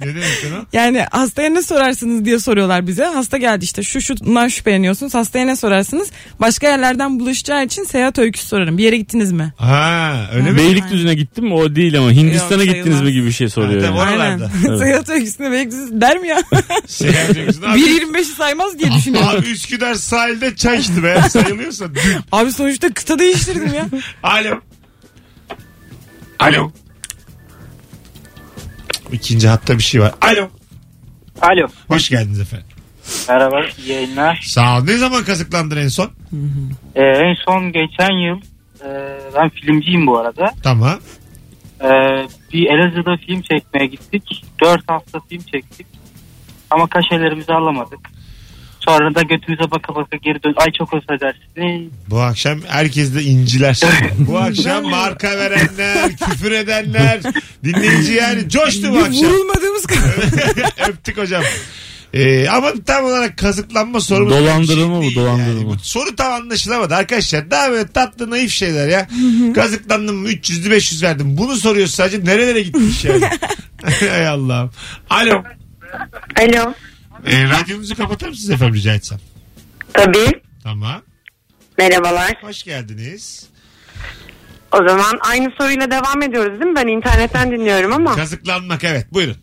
Ne 0.00 0.06
demek 0.06 0.24
o? 0.62 0.66
Yani 0.72 1.04
hastaya 1.10 1.50
ne 1.50 1.62
sorarsınız 1.62 2.24
diye 2.24 2.38
soruyorlar 2.38 2.86
bize. 2.86 3.04
Hasta 3.04 3.36
geldi 3.38 3.64
işte 3.64 3.82
şu 3.82 4.00
şundan 4.00 4.48
şüpheleniyorsunuz. 4.48 5.14
Hastaya 5.14 5.44
ne 5.46 5.56
sorarsınız? 5.56 6.08
Başka 6.40 6.66
yerlerden 6.68 7.20
bulaşacağı 7.20 7.64
için 7.64 7.84
seyahat 7.84 8.18
öyküsü 8.18 8.46
sorarım. 8.46 8.78
Bir 8.78 8.82
yere 8.84 8.96
gittiniz 8.96 9.32
mi? 9.32 9.52
Ha 9.56 10.26
öyle 10.34 10.50
mi? 10.50 10.58
Beylikdüzü'ne 10.58 11.14
gittim 11.14 11.44
mi 11.44 11.54
o 11.54 11.74
değil 11.76 11.98
ama 11.98 12.10
Hindistan'a 12.12 12.62
Yok, 12.64 12.74
gittiniz 12.74 13.02
mi 13.02 13.12
gibi 13.12 13.26
bir 13.26 13.32
şey 13.32 13.48
soruyor. 13.48 13.82
Ha, 13.82 13.86
yani. 13.86 14.00
Aynen. 14.00 14.16
Oralarda. 14.18 14.78
seyahat 14.84 15.08
öyküsüne 15.10 15.52
Beylikdüzü 15.76 16.00
der 16.00 16.18
mi 16.18 16.28
ya? 16.28 16.36
Yapayım? 17.00 17.48
1.25'i 17.50 18.24
saymaz 18.24 18.78
diye 18.78 18.92
düşünüyorum. 18.92 19.28
Abi 19.38 19.46
Üsküdar 19.46 19.94
sahilde 19.94 20.56
çay 20.56 20.78
içti 20.78 21.02
be. 21.02 21.20
Sayılıyorsa. 21.30 21.94
dün. 21.94 22.00
Abi 22.32 22.52
sonuçta 22.52 22.92
kıta 22.94 23.18
değiştirdim 23.18 23.74
ya. 23.74 23.86
Alo. 24.22 24.60
Alo. 26.38 26.70
İkinci 29.12 29.48
hatta 29.48 29.78
bir 29.78 29.82
şey 29.82 30.00
var. 30.00 30.14
Alo. 30.20 30.48
Alo. 31.42 31.66
Hoş 31.88 32.08
geldiniz 32.08 32.40
efendim. 32.40 32.66
Merhaba 33.28 33.62
iyi 33.78 33.92
yayınlar. 33.92 34.40
Sağ 34.46 34.78
ol. 34.78 34.84
Ne 34.84 34.96
zaman 34.96 35.24
kazıklandın 35.24 35.76
en 35.76 35.88
son? 35.88 36.10
Ee, 36.94 37.02
en 37.02 37.34
son 37.44 37.72
geçen 37.72 38.12
yıl 38.12 38.36
e, 38.84 39.18
ben 39.34 39.48
filmciyim 39.48 40.06
bu 40.06 40.18
arada. 40.18 40.54
Tamam. 40.62 40.98
Bir 42.56 42.66
Elazığ'da 42.66 43.16
film 43.26 43.42
çekmeye 43.42 43.86
gittik. 43.86 44.44
4 44.62 44.90
hafta 44.90 45.20
film 45.28 45.42
çektik. 45.52 45.86
Ama 46.70 46.86
kaşelerimizi 46.86 47.52
alamadık. 47.52 48.00
Sonra 48.80 49.14
da 49.14 49.22
götümüze 49.22 49.70
baka 49.70 49.94
baka 49.94 50.16
geri 50.16 50.42
dön. 50.42 50.54
Ay 50.56 50.72
çok 50.78 50.94
affedersiniz. 50.94 51.92
Bu 52.10 52.20
akşam 52.20 52.58
herkes 52.68 53.14
de 53.14 53.22
inciler. 53.22 53.80
Bu 54.18 54.38
akşam 54.48 54.84
marka 54.84 55.38
verenler, 55.38 56.16
küfür 56.16 56.52
edenler, 56.52 57.20
dinleyici 57.64 58.12
yani 58.12 58.48
coştu 58.48 58.92
bu 58.92 58.98
akşam. 58.98 59.30
Vurulmadığımız 59.30 59.86
kadar. 59.86 60.88
Öptük 60.88 61.18
hocam. 61.18 61.42
Ee, 62.14 62.48
ama 62.48 62.72
tam 62.86 63.04
olarak 63.04 63.38
kazıklanma 63.38 64.00
sorumuz. 64.00 64.34
Dolandırılma 64.34 65.02
bu, 65.02 65.14
dolandırılma. 65.14 65.74
Bu 65.74 65.78
soru 65.78 66.16
tam 66.16 66.32
anlaşılamadı 66.32 66.94
arkadaşlar. 66.94 67.50
Daha 67.50 67.70
böyle 67.70 67.88
tatlı 67.88 68.30
naif 68.30 68.50
şeyler 68.50 68.88
ya. 68.88 69.08
Kazıklandım 69.54 70.16
mı 70.16 70.28
300'lü 70.28 70.70
500 70.70 71.02
verdim. 71.02 71.38
Bunu 71.38 71.56
soruyoruz 71.56 71.94
sadece 71.94 72.24
nerelere 72.24 72.62
gitmiş 72.62 73.04
yani. 73.04 73.30
Hay 74.10 74.28
Allah'ım. 74.28 74.70
Alo. 75.10 75.42
Alo. 76.40 76.74
Ee, 77.26 77.44
radyonuzu 77.44 77.96
kapatır 77.96 78.28
mısınız 78.28 78.50
efendim 78.50 78.74
rica 78.74 78.94
etsem? 78.94 79.18
Tabii. 79.92 80.42
Tamam. 80.62 81.02
Merhabalar. 81.78 82.36
Hoş 82.42 82.62
geldiniz. 82.62 83.46
O 84.72 84.88
zaman 84.88 85.18
aynı 85.20 85.52
soruyla 85.58 85.90
devam 85.90 86.22
ediyoruz 86.22 86.60
değil 86.60 86.70
mi? 86.70 86.76
Ben 86.76 86.86
internetten 86.86 87.50
dinliyorum 87.50 87.92
ama. 87.92 88.16
Kazıklanmak 88.16 88.84
evet 88.84 89.06
buyurun. 89.12 89.36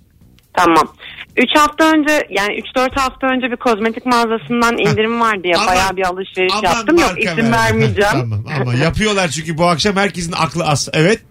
Tamam. 0.54 0.95
3 1.38 1.50
hafta 1.56 1.91
önce 1.91 2.28
yani 2.30 2.54
3-4 2.76 3.00
hafta 3.00 3.28
önce 3.28 3.52
bir 3.52 3.56
kozmetik 3.56 4.06
mağazasından 4.06 4.78
indirim 4.78 5.22
var 5.22 5.43
diye 5.43 5.54
Aman- 5.54 5.67
bayağı 5.67 5.96
bir 5.98 6.06
alışveriş 6.06 6.54
Aman 6.54 6.63
yaptım. 6.63 6.98
Yok 6.98 7.13
isim 7.17 7.38
verme. 7.38 7.52
vermeyeceğim. 7.52 8.12
tamam 8.12 8.46
ama 8.62 8.74
yapıyorlar 8.74 9.28
çünkü 9.28 9.58
bu 9.58 9.65
akşam 9.65 9.96
herkesin 9.96 10.32
aklı 10.32 10.65
as. 10.65 10.89
Evet. 10.93 11.22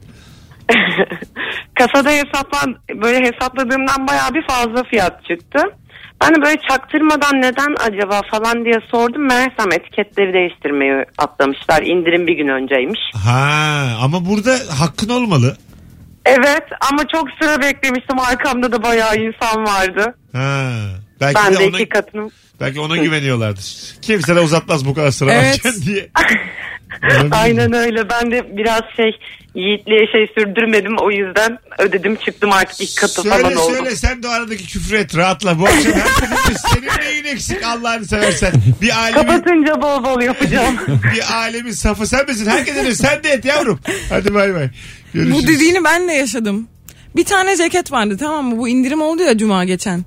Kasada 1.78 2.10
hesaplan 2.10 2.76
böyle 3.02 3.18
hesapladığımdan 3.26 4.06
bayağı 4.08 4.34
bir 4.34 4.46
fazla 4.46 4.82
fiyat 4.84 5.24
çıktı. 5.24 5.58
Ben 6.22 6.34
de 6.34 6.42
böyle 6.42 6.60
çaktırmadan 6.70 7.42
neden 7.42 7.74
acaba 7.88 8.20
falan 8.30 8.64
diye 8.64 8.78
sordum. 8.90 9.26
Meğersem 9.28 9.72
etiketleri 9.72 10.32
değiştirmeyi 10.32 11.04
atlamışlar. 11.18 11.82
İndirim 11.82 12.26
bir 12.26 12.36
gün 12.36 12.48
önceymiş. 12.48 13.00
Ha 13.24 13.88
ama 14.02 14.26
burada 14.26 14.52
hakkın 14.80 15.08
olmalı. 15.08 15.56
Evet 16.26 16.64
ama 16.92 17.08
çok 17.14 17.28
sıra 17.42 17.62
beklemiştim. 17.62 18.18
Arkamda 18.18 18.72
da 18.72 18.82
bayağı 18.82 19.16
insan 19.16 19.66
vardı. 19.66 20.14
Ha. 20.32 20.72
Belki 21.20 21.40
Ben 21.44 21.54
de 21.54 21.58
de 21.58 21.64
ona, 21.64 21.76
iki 21.76 21.88
katını 21.88 22.30
belki 22.60 22.80
ona 22.80 22.96
güveniyorlardır. 22.96 23.94
Kimse 24.02 24.36
de 24.36 24.40
uzatmaz 24.40 24.86
bu 24.86 24.94
kadar 24.94 25.10
sıra 25.10 25.32
Evet. 25.32 25.60
diye. 25.86 26.08
Aynen 27.30 27.72
öyle. 27.72 28.10
Ben 28.10 28.30
de 28.30 28.56
biraz 28.56 28.80
şey 28.96 29.10
yiğitliğe 29.54 30.06
şey 30.12 30.26
sürdürmedim. 30.38 30.96
O 30.98 31.10
yüzden 31.10 31.58
ödedim 31.78 32.16
çıktım 32.16 32.52
artık 32.52 32.80
ilk 32.80 32.96
katı 32.96 33.22
Söyle 33.22 33.42
falan 33.42 33.56
oldu. 33.56 33.74
söyle 33.74 33.96
sen 33.96 34.22
de 34.22 34.28
o 34.28 34.30
aradaki 34.30 34.66
küfür 34.66 34.94
et 34.96 35.16
rahatla. 35.16 35.58
Bu 35.58 35.64
akşam 35.64 35.92
senin 36.72 37.04
neyin 37.04 37.24
eksik 37.24 37.64
Allah'ını 37.64 38.04
seversen. 38.04 38.52
Bir 38.82 38.98
alemin, 38.98 39.14
Kapatınca 39.14 39.82
bol 39.82 40.04
bol 40.04 40.20
yapacağım. 40.20 40.76
bir 41.14 41.32
alemin 41.34 41.72
safı 41.72 42.06
sen 42.06 42.26
misin? 42.26 42.46
Herkese 42.46 42.84
de 42.84 42.94
sen 42.94 43.22
de 43.24 43.28
et 43.28 43.44
yavrum. 43.44 43.80
Hadi 44.08 44.34
bay 44.34 44.54
bay. 44.54 44.68
Görüşürüz. 45.14 45.42
Bu 45.42 45.46
dediğini 45.46 45.84
ben 45.84 46.08
de 46.08 46.12
yaşadım. 46.12 46.68
Bir 47.16 47.24
tane 47.24 47.56
ceket 47.56 47.92
vardı 47.92 48.16
tamam 48.20 48.46
mı? 48.46 48.58
Bu 48.58 48.68
indirim 48.68 49.02
oldu 49.02 49.22
ya 49.22 49.38
cuma 49.38 49.64
geçen. 49.64 50.04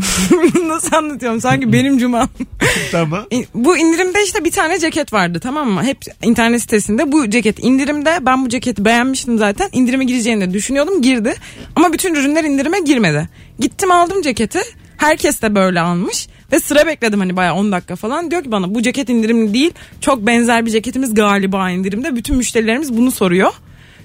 Nasıl 0.66 0.96
anlatıyorum? 0.96 1.40
Sanki 1.40 1.72
benim 1.72 1.98
cumam. 1.98 2.28
Tamam. 2.92 3.26
Bu 3.54 3.78
indirimde 3.78 4.24
işte 4.24 4.44
bir 4.44 4.50
tane 4.50 4.78
ceket 4.78 5.12
vardı 5.12 5.40
tamam 5.42 5.70
mı? 5.70 5.84
Hep 5.84 5.98
internet 6.22 6.60
sitesinde 6.60 7.12
bu 7.12 7.30
ceket 7.30 7.64
indirimde. 7.64 8.18
Ben 8.20 8.44
bu 8.44 8.48
ceketi 8.48 8.84
beğenmiştim 8.84 9.38
zaten. 9.38 9.68
İndirime 9.72 10.04
gireceğini 10.04 10.40
de 10.40 10.54
düşünüyordum. 10.54 11.02
Girdi. 11.02 11.34
Ama 11.76 11.92
bütün 11.92 12.14
ürünler 12.14 12.44
indirime 12.44 12.80
girmedi. 12.80 13.28
Gittim 13.58 13.90
aldım 13.90 14.22
ceketi. 14.22 14.60
Herkes 14.96 15.42
de 15.42 15.54
böyle 15.54 15.80
almış. 15.80 16.28
Ve 16.52 16.60
sıra 16.60 16.86
bekledim 16.86 17.20
hani 17.20 17.36
bayağı 17.36 17.54
10 17.54 17.72
dakika 17.72 17.96
falan. 17.96 18.30
Diyor 18.30 18.42
ki 18.42 18.52
bana 18.52 18.74
bu 18.74 18.82
ceket 18.82 19.08
indirimli 19.08 19.54
değil. 19.54 19.72
Çok 20.00 20.26
benzer 20.26 20.66
bir 20.66 20.70
ceketimiz 20.70 21.14
galiba 21.14 21.70
indirimde. 21.70 22.16
Bütün 22.16 22.36
müşterilerimiz 22.36 22.96
bunu 22.96 23.10
soruyor. 23.10 23.52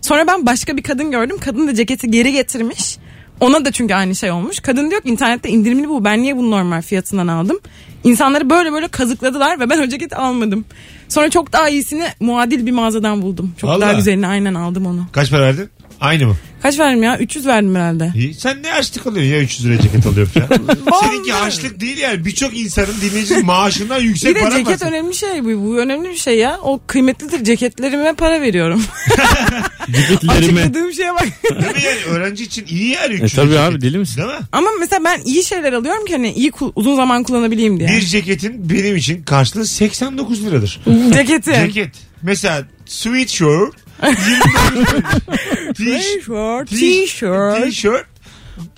Sonra 0.06 0.28
ben 0.28 0.46
başka 0.46 0.78
bir 0.78 0.84
kadın 0.84 1.12
gördüm. 1.12 1.38
Kadın 1.42 1.68
da 1.68 1.76
ceketi 1.76 2.12
geri 2.12 2.32
getirmiş. 2.32 2.98
Ona 3.40 3.66
da 3.66 3.72
çünkü 3.72 3.94
aynı 3.94 4.16
şey 4.16 4.32
olmuş. 4.32 4.60
Kadın 4.60 4.92
diyor 4.92 5.02
ki 5.02 5.10
internette 5.10 5.50
indirimli 5.50 5.90
bu. 5.90 6.06
Ben 6.06 6.22
niye 6.22 6.38
bunu 6.38 6.52
normal 6.52 6.82
fiyatından 6.82 7.28
aldım? 7.28 7.60
İnsanları 8.04 8.50
böyle 8.50 8.72
böyle 8.74 8.88
kazıkladılar 8.88 9.60
ve 9.60 9.70
ben 9.70 9.82
o 9.82 9.88
ceketi 9.88 10.16
almadım. 10.16 10.66
Sonra 11.10 11.30
çok 11.30 11.54
daha 11.54 11.70
iyisini 11.70 12.08
muadil 12.20 12.66
bir 12.66 12.72
mağazadan 12.72 13.22
buldum. 13.22 13.54
Çok 13.58 13.70
daha 13.70 13.80
Vallahi. 13.80 13.96
güzelini 13.96 14.28
aynen 14.28 14.54
aldım 14.54 14.86
onu. 14.86 15.06
Kaç 15.12 15.32
para 15.32 15.42
verdin? 15.42 15.70
Aynı 16.02 16.28
mı? 16.28 16.36
Kaç 16.66 16.80
verdim 16.80 17.04
ya? 17.04 17.18
300 17.18 17.48
verdim 17.48 17.76
herhalde. 17.76 18.12
İyi. 18.16 18.34
Sen 18.34 18.64
ne 18.64 18.74
açlık 18.74 19.08
alıyorsun 19.08 19.32
ya 19.34 19.42
300 19.42 19.66
liraya 19.66 19.82
ceket 19.82 20.06
alıyor 20.08 20.28
falan. 20.28 20.50
Seninki 21.02 21.34
açlık 21.34 21.80
değil 21.82 21.98
yani. 21.98 22.26
Birçok 22.26 22.58
insanın 22.58 23.02
dinleyicinin 23.02 23.46
maaşından 23.46 24.00
yüksek 24.00 24.30
Bir 24.30 24.36
de 24.36 24.44
para 24.44 24.58
ceket 24.58 24.82
var. 24.82 24.88
önemli 24.88 25.16
şey 25.16 25.46
bu. 25.46 25.66
Bu 25.66 25.78
önemli 25.78 26.10
bir 26.10 26.16
şey 26.16 26.38
ya. 26.38 26.60
O 26.64 26.80
kıymetlidir. 26.88 27.44
Ceketlerime 27.44 28.14
para 28.14 28.42
veriyorum. 28.42 28.84
Ceketlerime. 29.92 30.62
Açıkladığım 30.62 30.94
şeye 30.94 31.14
bak. 31.14 31.28
Değil 31.52 31.76
mi 31.76 31.82
yani? 31.86 32.00
Öğrenci 32.18 32.44
için 32.44 32.66
iyi 32.70 32.90
yani 32.90 33.14
300 33.14 33.34
E 33.34 33.36
tabii 33.36 33.50
ceket. 33.50 33.60
abi 33.64 33.82
deli 33.82 33.98
misin? 33.98 34.18
Değil 34.18 34.28
mi? 34.40 34.46
Ama 34.52 34.70
mesela 34.80 35.04
ben 35.04 35.22
iyi 35.26 35.44
şeyler 35.44 35.74
alıyorum 35.74 36.06
ki 36.06 36.14
hani 36.14 36.32
iyi 36.34 36.52
kul- 36.52 36.72
uzun 36.76 36.96
zaman 36.96 37.24
kullanabileyim 37.24 37.80
diye. 37.80 37.90
Bir 37.90 38.02
ceketin 38.02 38.70
benim 38.70 38.96
için 38.96 39.24
karşılığı 39.24 39.66
89 39.68 40.46
liradır. 40.46 40.80
Ceketi. 41.14 41.54
Ceket. 41.54 41.90
Mesela 42.22 42.64
sweatshirt 42.86 43.50
29 43.50 43.85
T-shirt. 45.78 46.70
T- 46.70 46.76
T-shirt. 46.76 47.64
T-shirt 47.64 48.06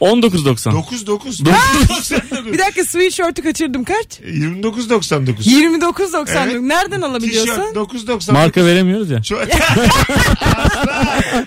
19.90. 0.02 0.72
99 0.72 1.46
Bir 1.46 2.60
dakika 2.60 2.86
sweatshirt'ü 2.86 3.44
kaçırdım 3.44 3.84
kaç? 3.84 4.20
29.99 4.20 5.36
29.99. 5.42 6.44
Evet. 6.44 6.62
Nereden 6.62 7.02
alabiliyorsun? 7.02 7.52
Tişört 7.54 7.76
9.99 7.76 8.32
Marka 8.32 8.66
veremiyoruz 8.66 9.10
ya. 9.10 9.18
Ço- 9.18 9.36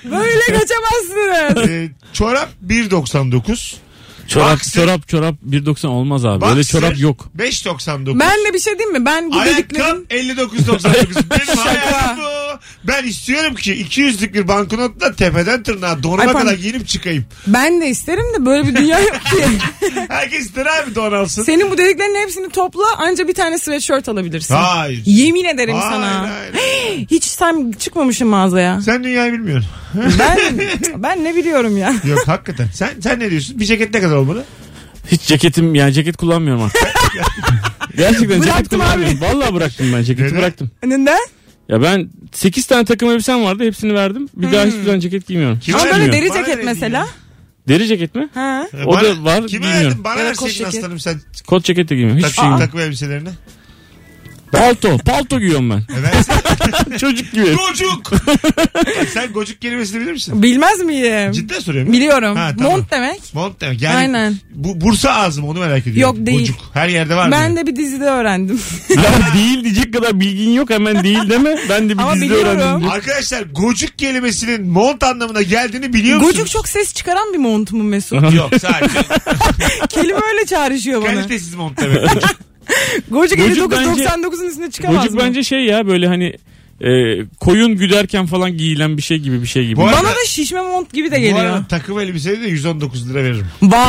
Böyle 0.05 0.59
kaçamazsınız. 0.59 1.69
Ee, 1.71 1.91
çorap 2.13 2.49
1.99 2.67 3.75
Çorap 4.29 4.59
Boxer- 4.59 4.75
çorap 4.75 5.09
çorap 5.09 5.35
1.90 5.51 5.87
olmaz 5.87 6.25
abi. 6.25 6.45
Öyle 6.45 6.57
Boxer 6.59 6.81
çorap 6.81 6.99
yok. 6.99 7.29
5.99 7.39 8.19
Ben 8.21 8.45
de 8.45 8.55
bir 8.55 8.59
şey 8.59 8.79
diyeyim 8.79 8.99
mi? 8.99 9.07
Ben 9.07 9.33
bu 9.33 9.37
Ayakkabı 9.39 9.59
dediklerim 9.59 10.07
59.99 10.11 11.31
Benim 11.31 11.57
hayalim 11.61 12.19
bu. 12.23 12.40
Ben 12.85 13.05
istiyorum 13.05 13.55
ki 13.55 13.73
200'lük 13.87 14.35
bir 14.35 14.49
banknotla 14.49 15.13
tepeden 15.15 15.63
tırnağa 15.63 16.03
donuma 16.03 16.21
Ay, 16.23 16.27
pardon. 16.27 16.41
kadar 16.41 16.55
giyinip 16.55 16.89
çıkayım. 16.89 17.25
ben 17.47 17.81
de 17.81 17.89
isterim 17.89 18.25
de 18.39 18.47
böyle 18.47 18.69
bir 18.69 18.77
dünya 18.77 19.01
yok 19.01 19.13
ki. 19.31 19.45
Herkes 20.09 20.41
ister 20.47 20.67
abi 20.67 20.95
don 20.95 21.13
alsın. 21.13 21.43
Senin 21.43 21.71
bu 21.71 21.79
dediklerinin 21.79 22.23
hepsini 22.23 22.49
topla 22.49 22.97
anca 22.99 23.29
bir 23.29 23.35
tane 23.35 23.59
sweatshirt 23.59 24.09
alabilirsin. 24.09 24.55
Hayır. 24.55 25.03
Yemin 25.07 25.45
ederim 25.45 25.75
Hayır, 25.75 25.93
sana. 25.93 26.31
hayır. 26.31 26.55
Hiç 27.11 27.25
sen 27.25 27.73
çıkmamışım 27.79 28.29
mağazaya. 28.29 28.81
Sen 28.81 29.05
dünyayı 29.05 29.33
bilmiyorsun. 29.33 29.71
Ben 30.19 30.39
ben 30.97 31.25
ne 31.25 31.35
biliyorum 31.37 31.77
ya. 31.79 31.95
Yok 32.05 32.29
hakikaten. 32.29 32.67
Sen 32.75 32.91
sen 33.03 33.21
ne 33.21 33.31
diyorsun? 33.31 33.61
Bir 33.61 33.65
ceket 33.65 33.95
ne 33.95 34.01
kadar 34.01 34.17
olmalı? 34.17 34.45
Hiç 35.11 35.23
ceketim 35.23 35.75
yani 35.75 35.93
ceket 35.93 36.17
kullanmıyorum 36.17 36.63
artık. 36.63 36.83
Gerçekten 37.97 38.29
ceket 38.29 38.43
Bıraktım 38.43 38.81
kullanmıyorum. 38.81 39.21
Vallahi 39.21 39.55
bıraktım 39.55 39.93
ben 39.97 40.03
ceketi 40.03 40.29
Neden? 40.29 40.39
bıraktım. 40.39 40.71
Neden? 40.85 41.19
Ya 41.71 41.83
ben 41.83 42.09
8 42.33 42.67
tane 42.67 42.85
takım 42.85 43.11
elbisem 43.11 43.45
vardı 43.45 43.65
hepsini 43.65 43.95
verdim. 43.95 44.29
Bir 44.37 44.53
daha 44.53 44.65
hiçbir 44.65 44.83
zaman 44.83 45.01
ceket 45.01 45.27
giymiyorum. 45.27 45.59
Kime 45.61 45.79
Ama 45.79 45.91
böyle 45.91 46.13
deri 46.13 46.29
Bana 46.29 46.39
ceket 46.39 46.65
mesela. 46.65 47.07
Deri 47.69 47.87
ceket 47.87 48.15
mi? 48.15 48.29
Ha. 48.35 48.67
O 48.87 48.93
bana- 48.93 49.03
da 49.05 49.25
var, 49.25 49.47
Kime 49.47 49.63
bilmiyorum. 49.67 49.87
verdin? 49.91 50.05
Bana 50.05 50.19
Ya 50.19 50.25
da 50.25 50.29
verseydin 50.29 50.53
ceket. 50.55 50.75
aslanım 50.75 51.01
sen 51.01 51.21
Kot 51.47 51.65
ceket 51.65 51.89
de 51.89 51.95
giymiyorum. 51.95 52.19
Hiçbir 52.19 52.31
şey 52.33 52.37
takım, 52.37 52.51
giymiyorum. 52.51 52.67
takım 52.67 52.81
elbiselerini. 52.81 53.29
Palto. 54.53 54.99
Palto 54.99 55.39
giyiyorum 55.41 55.71
ben. 55.71 55.77
E 55.99 56.03
verseydin. 56.03 56.97
Çocuk 56.99 57.33
gibi. 57.33 57.57
gocuk. 57.57 58.13
sen 59.15 59.33
gocuk 59.33 59.61
kelimesini 59.61 60.01
bilir 60.01 60.13
misin? 60.13 60.43
Bilmez 60.43 60.81
miyim? 60.81 61.33
Cidden 61.33 61.61
soruyorum. 61.61 61.93
Biliyorum. 61.93 62.37
Ha, 62.37 62.51
tamam. 62.59 62.73
Mont 62.73 62.91
demek. 62.91 63.35
Mont 63.35 63.61
demek. 63.61 63.83
Yani 63.83 63.97
Aynen. 63.97 64.37
Bu, 64.55 64.81
Bursa 64.81 65.11
ağzı 65.13 65.41
mı 65.41 65.49
onu 65.49 65.59
merak 65.59 65.87
ediyorum. 65.87 66.17
Yok, 66.17 66.27
değil. 66.27 66.39
Gocuk. 66.41 66.57
Her 66.75 66.89
yerde 66.89 67.17
var 67.17 67.31
Ben 67.31 67.51
mı? 67.51 67.57
de 67.57 67.67
bir 67.67 67.77
dizide 67.77 68.05
öğrendim. 68.05 68.61
Ya 68.91 69.35
değil 69.35 69.65
diyecek 69.65 69.95
kadar 69.95 70.21
bilgin 70.21 70.51
yok 70.51 70.71
hemen 70.71 71.05
değil 71.05 71.31
deme. 71.31 71.57
Ben 71.69 71.89
de 71.89 71.95
bir 71.99 72.03
Ama 72.03 72.15
dizide 72.15 72.25
biliyorum. 72.35 72.61
öğrendim. 72.61 72.91
Arkadaşlar 72.91 73.43
gocuk 73.43 73.99
kelimesinin 73.99 74.67
mont 74.69 75.03
anlamına 75.03 75.43
geldiğini 75.43 75.93
biliyor 75.93 76.17
musunuz? 76.17 76.33
Gocuk 76.37 76.51
çok 76.51 76.69
ses 76.69 76.95
çıkaran 76.95 77.33
bir 77.33 77.39
mont 77.39 77.73
mu 77.73 77.83
Mesut? 77.85 78.35
Yok 78.35 78.51
sadece 78.61 78.99
Kelime 79.89 80.21
öyle 80.33 80.47
çağrışıyor 80.47 81.03
bana. 81.03 81.15
kalitesiz 81.15 81.55
mont 81.55 81.79
demek. 81.81 82.01
Gocuk. 83.11 83.39
Gocuk 83.39 83.57
Gocuk 83.71 83.73
59 83.73 83.99
bence- 83.99 84.05
99'un 84.05 84.49
üstüne 84.49 84.71
çıkamaz 84.71 85.03
Çocuk 85.05 85.15
mı? 85.15 85.21
bence 85.27 85.43
şey 85.45 85.65
ya 85.65 85.87
böyle 85.87 86.07
hani 86.07 86.33
e, 86.81 86.91
koyun 87.41 87.77
güderken 87.77 88.27
falan 88.27 88.57
giyilen 88.57 88.97
bir 88.97 89.03
şey 89.03 89.19
gibi 89.19 89.43
bir 89.43 89.47
şey 89.47 89.67
gibi. 89.67 89.77
Bu 89.77 89.85
arada- 89.85 89.97
Bana 90.03 90.09
da 90.11 90.25
şişme 90.27 90.61
mont 90.61 90.93
gibi 90.93 91.11
de 91.11 91.17
Bu 91.17 91.21
geliyor. 91.21 91.39
arada 91.45 91.65
takım 91.69 92.01
elbiseyi 92.01 92.41
de 92.43 92.47
119 92.47 93.11
lira 93.11 93.23
veririm. 93.25 93.47
Vay. 93.63 93.81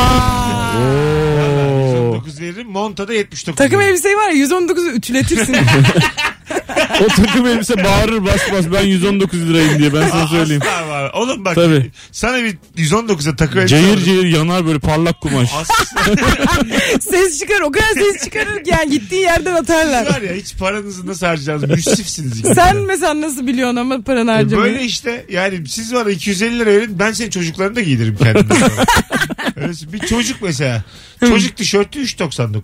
Oo. 0.76 1.86
119 2.14 2.40
veririm. 2.40 2.70
Monta 2.70 3.08
da 3.08 3.12
79 3.14 3.58
Takım 3.58 3.78
veririm. 3.80 3.92
elbiseyi 3.94 4.16
var 4.16 4.28
ya 4.30 4.44
119'u 4.46 4.90
ütületirsin. 4.96 5.56
o 7.04 7.06
takım 7.06 7.46
elbise 7.46 7.84
bağırır 7.84 8.24
bas 8.24 8.40
bas 8.52 8.64
ben 8.74 8.82
119 8.86 9.48
lirayım 9.48 9.78
diye 9.78 9.94
ben 9.94 10.08
sana 10.08 10.26
söyleyeyim. 10.26 10.62
Asla 10.62 10.88
var. 11.02 11.10
Oğlum 11.14 11.44
bak 11.44 11.54
Tabii. 11.54 11.90
sana 12.12 12.38
bir 12.44 12.56
119'a 12.76 13.36
takım 13.36 13.58
elbise 13.58 13.68
Cayır 13.76 13.88
alırım. 13.88 14.04
cayır 14.04 14.24
yanar 14.24 14.66
böyle 14.66 14.78
parlak 14.78 15.20
kumaş. 15.20 15.50
Ses 17.00 17.38
çıkar 17.38 17.60
o 17.60 17.72
kadar 17.72 17.88
ses 17.94 18.24
çıkarır 18.24 18.64
ki 18.64 18.70
yani 18.70 18.90
gittiği 18.90 19.20
yerden 19.20 19.54
atarlar. 19.54 20.06
var 20.10 20.22
ya 20.22 20.32
hiç 20.34 20.56
paranızı 20.56 21.06
nasıl 21.06 21.26
harcayacağınız 21.26 21.70
müsrifsiniz. 21.70 22.38
ikiniz 22.38 22.44
de. 22.44 22.54
Sen 22.54 22.76
mesela 22.76 23.20
nasıl 23.20 23.46
biliyorsun 23.46 23.76
ama 23.76 24.00
paranı 24.00 24.30
E 24.30 24.34
harcamayı? 24.34 24.72
Böyle 24.72 24.84
işte 24.84 25.26
yani 25.30 25.68
siz 25.68 25.94
bana 25.94 26.10
250 26.10 26.58
lira 26.58 26.70
verin 26.70 26.98
ben 26.98 27.12
senin 27.12 27.30
çocuklarını 27.30 27.76
da 27.76 27.80
giydiririm. 27.80 28.16
Öyle 29.56 29.92
bir 29.92 29.98
çocuk 29.98 30.42
mesela. 30.42 30.84
Çocuk 31.20 31.56
tişörtü 31.56 32.04
3.99. 32.04 32.62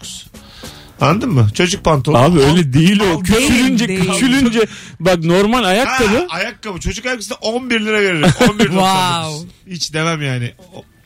Anladın 1.00 1.30
mı? 1.30 1.48
Çocuk 1.54 1.84
pantolon. 1.84 2.22
Abi 2.22 2.40
öyle 2.40 2.72
değil 2.72 3.00
o. 3.00 3.20
Küçülünce 3.22 3.88
değil. 3.88 4.12
küçülünce 4.12 4.66
bak 5.00 5.24
normal 5.24 5.62
Ha, 5.62 5.68
ayakkabı 5.68 6.26
ayakkabı. 6.28 6.80
Çocuk 6.80 7.06
ayakkabısı 7.06 7.30
da 7.30 7.34
11 7.34 7.80
lira 7.80 8.00
veririm. 8.00 8.22
11.99. 8.22 8.58
Wow. 8.68 9.48
Hiç 9.66 9.94
demem 9.94 10.22
yani. 10.22 10.52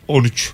O- 0.08 0.14
13. 0.14 0.52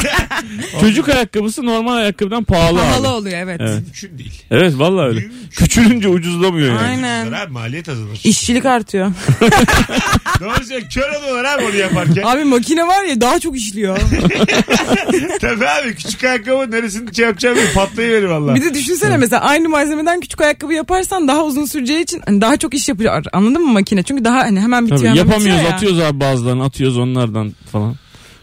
çocuk 0.80 1.08
ayakkabısı 1.08 1.66
normal 1.66 1.96
ayakkabıdan 1.96 2.44
pahalı, 2.44 2.78
Pahalı 2.78 3.08
abi. 3.08 3.14
oluyor 3.14 3.38
evet. 3.38 3.60
Evet. 3.60 3.80
Mümkün 3.84 4.18
değil. 4.18 4.42
Evet 4.50 4.72
vallahi 4.76 5.06
öyle. 5.06 5.20
Mümkün. 5.20 5.48
Küçülünce 5.50 6.08
ucuzlamıyor 6.08 6.68
yani. 6.68 6.78
Aynen. 6.88 7.20
Ucuzlar 7.22 7.42
Abi, 7.46 7.52
maliyet 7.52 7.88
azalır. 7.88 8.20
İşçilik 8.24 8.64
artıyor. 8.66 9.12
Doğru 10.40 10.54
söylüyorsun. 10.64 10.88
Kör 10.88 11.10
oluyorlar 11.20 11.44
abi 11.44 11.64
onu 11.64 11.76
yaparken. 11.76 12.22
Abi 12.22 12.44
makine 12.44 12.86
var 12.86 13.04
ya 13.04 13.20
daha 13.20 13.38
çok 13.40 13.56
işliyor. 13.56 13.98
Tabii 15.40 15.68
abi 15.68 15.94
küçük 15.94 16.24
ayakkabı 16.24 16.70
neresini 16.70 17.14
şey 17.14 17.24
yapacağım 17.26 17.58
patlayıverir 17.74 18.24
valla. 18.26 18.54
Bir 18.54 18.62
de 18.62 18.74
düşünsene 18.74 19.16
mesela 19.16 19.42
aynı 19.42 19.68
malzemeden 19.68 20.20
küçük 20.20 20.40
ayakkabı 20.40 20.72
yaparsan 20.74 21.28
daha 21.28 21.44
uzun 21.44 21.64
süreceği 21.64 22.02
için 22.02 22.22
hani 22.26 22.40
daha 22.40 22.56
çok 22.56 22.74
iş 22.74 22.88
yapıyor. 22.88 23.24
Anladın 23.32 23.62
mı 23.62 23.72
makine? 23.72 24.02
Çünkü 24.02 24.24
daha 24.24 24.36
hani 24.38 24.60
hemen 24.60 24.84
bitiyor. 24.84 24.98
Tabii 25.00 25.08
hemen 25.08 25.18
yapamıyoruz 25.18 25.54
bitiyor 25.58 25.70
ya. 25.70 25.76
atıyoruz 25.76 26.00
abi 26.00 26.20
bazılarını 26.20 26.64
atıyoruz 26.64 26.98
onlardan 26.98 27.52
falan. 27.72 27.96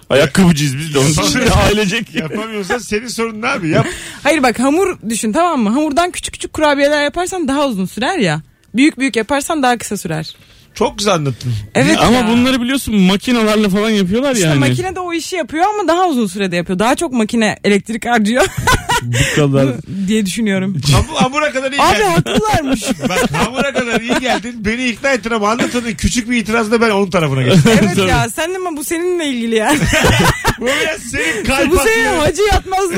Ayakkabıcıyız 0.09 0.77
biz 0.77 0.93
de 0.93 0.99
onun 0.99 1.09
için 1.09 1.39
ailecek. 1.67 2.15
Yapamıyorsan 2.15 2.77
senin 2.77 3.07
sorun 3.07 3.41
ne 3.41 3.47
abi? 3.47 3.69
Yap. 3.69 3.87
Hayır 4.23 4.43
bak 4.43 4.59
hamur 4.59 4.97
düşün 5.09 5.31
tamam 5.31 5.59
mı? 5.61 5.69
Hamurdan 5.69 6.11
küçük 6.11 6.33
küçük 6.33 6.53
kurabiyeler 6.53 7.03
yaparsan 7.03 7.47
daha 7.47 7.67
uzun 7.67 7.85
sürer 7.85 8.17
ya. 8.17 8.41
Büyük 8.75 8.97
büyük 8.99 9.15
yaparsan 9.15 9.63
daha 9.63 9.77
kısa 9.77 9.97
sürer. 9.97 10.35
Çok 10.73 10.97
güzel 10.97 11.13
anlattın. 11.13 11.53
Evet 11.75 11.97
Ama 12.01 12.17
ya. 12.17 12.27
bunları 12.27 12.61
biliyorsun 12.61 12.95
makinalarla 12.95 13.69
falan 13.69 13.89
yapıyorlar 13.89 14.35
İşte 14.35 14.47
yani. 14.47 14.59
makine 14.59 14.95
de 14.95 14.99
o 14.99 15.13
işi 15.13 15.35
yapıyor 15.35 15.65
ama 15.73 15.87
daha 15.87 16.07
uzun 16.07 16.27
sürede 16.27 16.55
yapıyor. 16.55 16.79
Daha 16.79 16.95
çok 16.95 17.13
makine 17.13 17.57
elektrik 17.63 18.05
harcıyor 18.05 18.45
Bu 19.01 19.35
kadar. 19.35 19.67
diye 20.07 20.25
düşünüyorum. 20.25 20.77
Ham- 20.91 21.15
hamura 21.15 21.51
kadar 21.51 21.71
iyi 21.71 21.81
Abi 21.81 21.97
geldin. 21.97 22.11
haklılarmış. 22.11 22.83
Bak 23.09 23.31
hamura 23.33 23.73
kadar 23.73 24.01
iyi 24.01 24.19
geldin. 24.19 24.55
Beni 24.65 24.87
ikna 24.87 25.09
ettin 25.09 25.31
ama 25.31 25.49
anlatanın 25.51 25.93
küçük 25.93 26.29
bir 26.29 26.37
itirazda 26.37 26.81
ben 26.81 26.89
onun 26.89 27.09
tarafına 27.09 27.41
geçtim. 27.43 27.71
evet 27.81 27.97
ya 28.09 28.27
sen 28.35 28.53
ama 28.53 28.77
bu 28.77 28.83
seninle 28.83 29.25
ilgili 29.27 29.55
ya. 29.55 29.75
Bu 30.59 30.65
biraz 30.65 31.01
senin 31.01 31.43
kalp 31.45 31.71
bu 31.71 31.77
senin 31.77 32.19
hacı 32.19 32.41
yatmazlığı. 32.41 32.95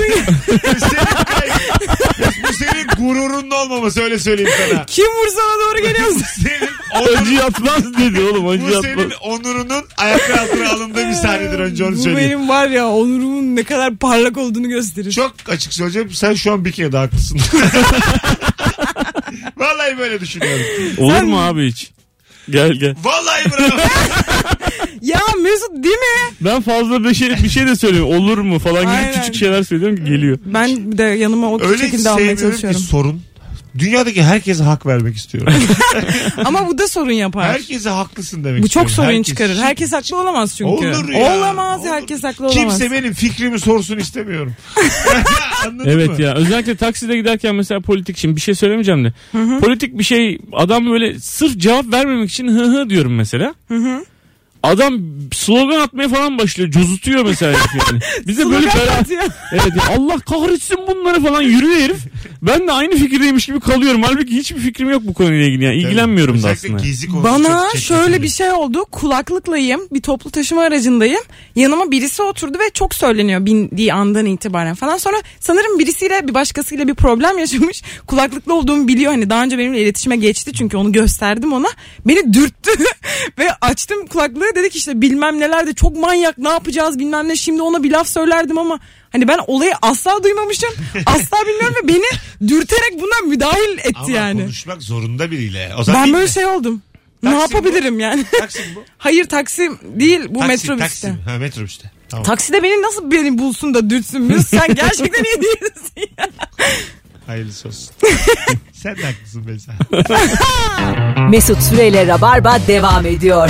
senin 0.61 1.05
kalp. 1.25 1.51
Bu 2.49 2.53
senin 2.53 2.87
gururunun 2.97 3.51
olmaması 3.51 4.01
öyle 4.01 4.19
söyleyeyim 4.19 4.51
sana. 4.69 4.85
Kim 4.85 5.05
vur 5.05 5.27
sana 5.27 5.59
doğru 5.65 5.87
geliyorsun? 5.87 6.21
Senin 6.43 6.69
Acı 7.03 7.19
onurun, 7.21 7.31
yatmaz 7.31 7.93
dedi 7.93 8.21
oğlum 8.21 8.47
acı 8.47 8.61
bu 8.63 8.69
yatmaz. 8.71 8.83
senin 8.93 9.11
onurunun 9.21 9.83
ayaklar 9.97 10.37
altına 10.37 10.69
alındığı 10.69 11.07
bir 11.09 11.13
sahnedir 11.13 11.59
önce 11.59 11.85
onu 11.85 11.95
bu 11.95 12.01
söyleyeyim. 12.01 12.29
benim 12.39 12.49
var 12.49 12.67
ya 12.69 12.87
onurumun 12.87 13.55
ne 13.55 13.63
kadar 13.63 13.95
parlak 13.95 14.37
olduğunu 14.37 14.69
gösterir. 14.69 15.11
Çok 15.11 15.33
açık 15.49 15.73
söyleyeceğim. 15.91 16.09
Sen 16.13 16.33
şu 16.33 16.51
an 16.53 16.65
bir 16.65 16.71
kere 16.71 16.91
daha 16.91 17.01
haklısın. 17.03 17.39
Vallahi 19.57 19.97
böyle 19.97 20.19
düşünüyorum. 20.19 20.65
Olur 20.97 21.21
mu 21.23 21.41
abi 21.41 21.67
hiç? 21.71 21.91
Gel 22.49 22.71
gel. 22.73 22.95
Vallahi 23.03 23.45
bravo. 23.51 23.79
Ya 25.01 25.19
Mesut 25.43 25.83
değil 25.83 25.95
mi? 25.95 26.33
Ben 26.41 26.61
fazla 26.61 27.03
bir 27.03 27.13
şey, 27.13 27.29
bir 27.43 27.49
şey 27.49 27.67
de 27.67 27.75
söylüyorum. 27.75 28.09
Olur 28.15 28.37
mu 28.37 28.59
falan 28.59 28.81
gibi 28.81 28.91
Aynen. 28.91 29.13
küçük 29.13 29.35
şeyler 29.35 29.63
söylüyorum 29.63 29.97
ki 29.97 30.03
geliyor. 30.03 30.39
Ben 30.45 30.97
de 30.97 31.03
yanıma 31.03 31.49
o 31.49 31.61
Öyle 31.61 31.77
şekilde 31.77 32.09
almaya 32.09 32.25
sevmiyorum 32.25 32.55
ki 32.55 32.61
çalışıyorum. 32.61 32.79
sorun. 32.81 33.21
Dünyadaki 33.77 34.23
herkese 34.23 34.63
hak 34.63 34.85
vermek 34.85 35.15
istiyorum. 35.15 35.53
Ama 36.45 36.67
bu 36.67 36.77
da 36.77 36.87
sorun 36.87 37.11
yapar. 37.11 37.51
herkese 37.51 37.89
haklısın 37.89 38.43
demek 38.43 38.61
bu 38.61 38.65
istiyorum. 38.65 38.87
çok 38.89 38.95
sorun 38.95 39.07
Herkes- 39.07 39.27
çıkarır. 39.27 39.55
Herkes 39.57 39.93
haklı 39.93 40.17
olamaz 40.21 40.55
çünkü. 40.57 40.71
Olur 40.71 41.09
ya. 41.09 41.19
Olamaz 41.37 41.81
Olur. 41.81 41.89
herkes 41.89 42.23
haklı 42.23 42.45
olamaz. 42.47 42.79
Kimse 42.79 42.91
benim 42.91 43.13
fikrimi 43.13 43.59
sorsun 43.59 43.97
istemiyorum. 43.97 44.53
Anladın 45.67 45.89
Evet 45.89 46.09
mı? 46.09 46.21
ya 46.21 46.33
özellikle 46.35 46.75
takside 46.75 47.17
giderken 47.17 47.55
mesela 47.55 47.81
politik 47.81 48.17
şimdi 48.17 48.35
bir 48.35 48.41
şey 48.41 48.55
söylemeyeceğim 48.55 49.05
de. 49.05 49.13
Politik 49.59 49.97
bir 49.97 50.03
şey 50.03 50.37
adam 50.53 50.89
böyle 50.91 51.19
sırf 51.19 51.57
cevap 51.57 51.91
vermemek 51.93 52.29
için 52.29 52.47
hı 52.47 52.63
hı 52.63 52.89
diyorum 52.89 53.15
mesela. 53.15 53.53
Adam 54.63 54.99
slogan 55.33 55.79
atmaya 55.79 56.09
falan 56.09 56.37
başlıyor. 56.37 56.71
Cozutuyor 56.71 57.25
mesela 57.25 57.59
herif 57.59 57.89
yani. 57.91 57.99
Bize 58.27 58.45
böyle 58.45 58.67
bela... 58.67 59.03
Evet 59.51 59.71
ya 59.75 59.95
Allah 59.97 60.19
kahretsin 60.19 60.77
bunları 60.87 61.23
falan 61.23 61.41
yürüyor 61.41 61.79
herif. 61.79 61.97
Ben 62.41 62.67
de 62.67 62.71
aynı 62.71 62.95
fikirdeymiş 62.95 63.45
gibi 63.45 63.59
kalıyorum. 63.59 64.03
Halbuki 64.03 64.35
hiçbir 64.35 64.59
fikrim 64.59 64.89
yok 64.89 65.01
bu 65.05 65.13
konuyla 65.13 65.45
ilgili. 65.45 65.63
Yani 65.63 65.75
ilgilenmiyorum 65.75 66.43
da 66.43 66.49
Özellikle 66.49 66.75
aslında. 66.75 67.21
konusu 67.21 67.23
Bana 67.23 67.69
çok 67.71 67.81
şöyle 67.81 68.21
bir 68.21 68.27
şey 68.27 68.51
oldu. 68.51 68.85
Kulaklıklayım. 68.91 69.81
Bir 69.91 70.01
toplu 70.01 70.31
taşıma 70.31 70.61
aracındayım. 70.61 71.21
Yanıma 71.55 71.91
birisi 71.91 72.21
oturdu 72.21 72.57
ve 72.59 72.69
çok 72.73 72.93
söyleniyor 72.93 73.45
bindiği 73.45 73.93
andan 73.93 74.25
itibaren 74.25 74.75
falan. 74.75 74.97
Sonra 74.97 75.17
sanırım 75.39 75.79
birisiyle 75.79 76.27
bir 76.27 76.33
başkasıyla 76.33 76.87
bir 76.87 76.95
problem 76.95 77.37
yaşamış. 77.37 77.83
Kulaklıklı 78.07 78.53
olduğumu 78.53 78.87
biliyor. 78.87 79.11
Hani 79.11 79.29
daha 79.29 79.43
önce 79.43 79.57
benimle 79.57 79.81
iletişime 79.81 80.15
geçti 80.15 80.53
çünkü 80.53 80.77
onu 80.77 80.91
gösterdim 80.91 81.53
ona. 81.53 81.69
Beni 82.05 82.33
dürttü 82.33 82.71
ve 83.37 83.51
açtım 83.61 84.07
kulaklığı. 84.07 84.48
Dedik 84.55 84.75
işte 84.75 85.01
bilmem 85.01 85.39
neler 85.39 85.67
de 85.67 85.73
çok 85.73 85.97
manyak 85.97 86.37
ne 86.37 86.49
yapacağız 86.49 86.99
bilmem 86.99 87.27
ne. 87.27 87.35
Şimdi 87.35 87.61
ona 87.61 87.83
bir 87.83 87.91
laf 87.91 88.07
söylerdim 88.07 88.57
ama 88.57 88.79
Hani 89.11 89.27
ben 89.27 89.39
olayı 89.47 89.73
asla 89.81 90.23
duymamışım. 90.23 90.69
Asla 91.05 91.37
bilmiyorum 91.47 91.75
ve 91.83 91.87
beni 91.87 92.05
dürterek 92.49 93.01
buna 93.01 93.29
müdahil 93.29 93.77
etti 93.77 93.91
Ama 93.95 94.11
yani. 94.11 94.41
konuşmak 94.41 94.83
zorunda 94.83 95.31
biriyle. 95.31 95.71
O 95.77 95.83
zaman 95.83 96.03
Ben 96.05 96.13
böyle 96.13 96.25
mi? 96.25 96.29
şey 96.31 96.45
oldum. 96.45 96.81
Ne 97.23 97.31
Taksim 97.31 97.55
yapabilirim 97.57 97.99
yani? 97.99 98.25
Taksim 98.39 98.63
bu. 98.75 98.83
Hayır 98.97 99.25
Taksim 99.25 99.79
değil 99.83 100.19
bu 100.29 100.39
Taksim, 100.39 100.47
metrobüste. 100.47 100.77
Taksim. 101.07 101.17
Ha 101.25 101.37
metrobüste. 101.37 101.91
Tamam. 102.09 102.23
Takside 102.23 102.63
beni 102.63 102.81
nasıl 102.81 103.11
beni 103.11 103.37
bulsun 103.37 103.73
da 103.73 103.89
dürtsün 103.89 104.21
Mesut? 104.21 104.49
Sen 104.49 104.75
gerçekten 104.75 105.23
iyi 105.23 105.41
değilsin 105.41 106.13
ya. 106.17 106.27
Hayırlısı 107.27 107.67
olsun. 107.67 107.89
Sen 108.73 108.95
de 108.97 109.01
haklısın 109.03 109.47
Beyza. 109.47 109.71
Mesut 111.29 111.61
Süreyle 111.63 112.07
Rabarba 112.07 112.59
devam 112.67 113.05
ediyor. 113.05 113.49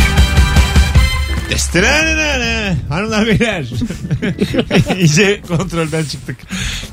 Destenene. 1.49 2.75
Hanımlar 2.89 3.27
beyler. 3.27 3.65
İyice 4.99 5.41
kontrolden 5.47 6.03
çıktık. 6.03 6.37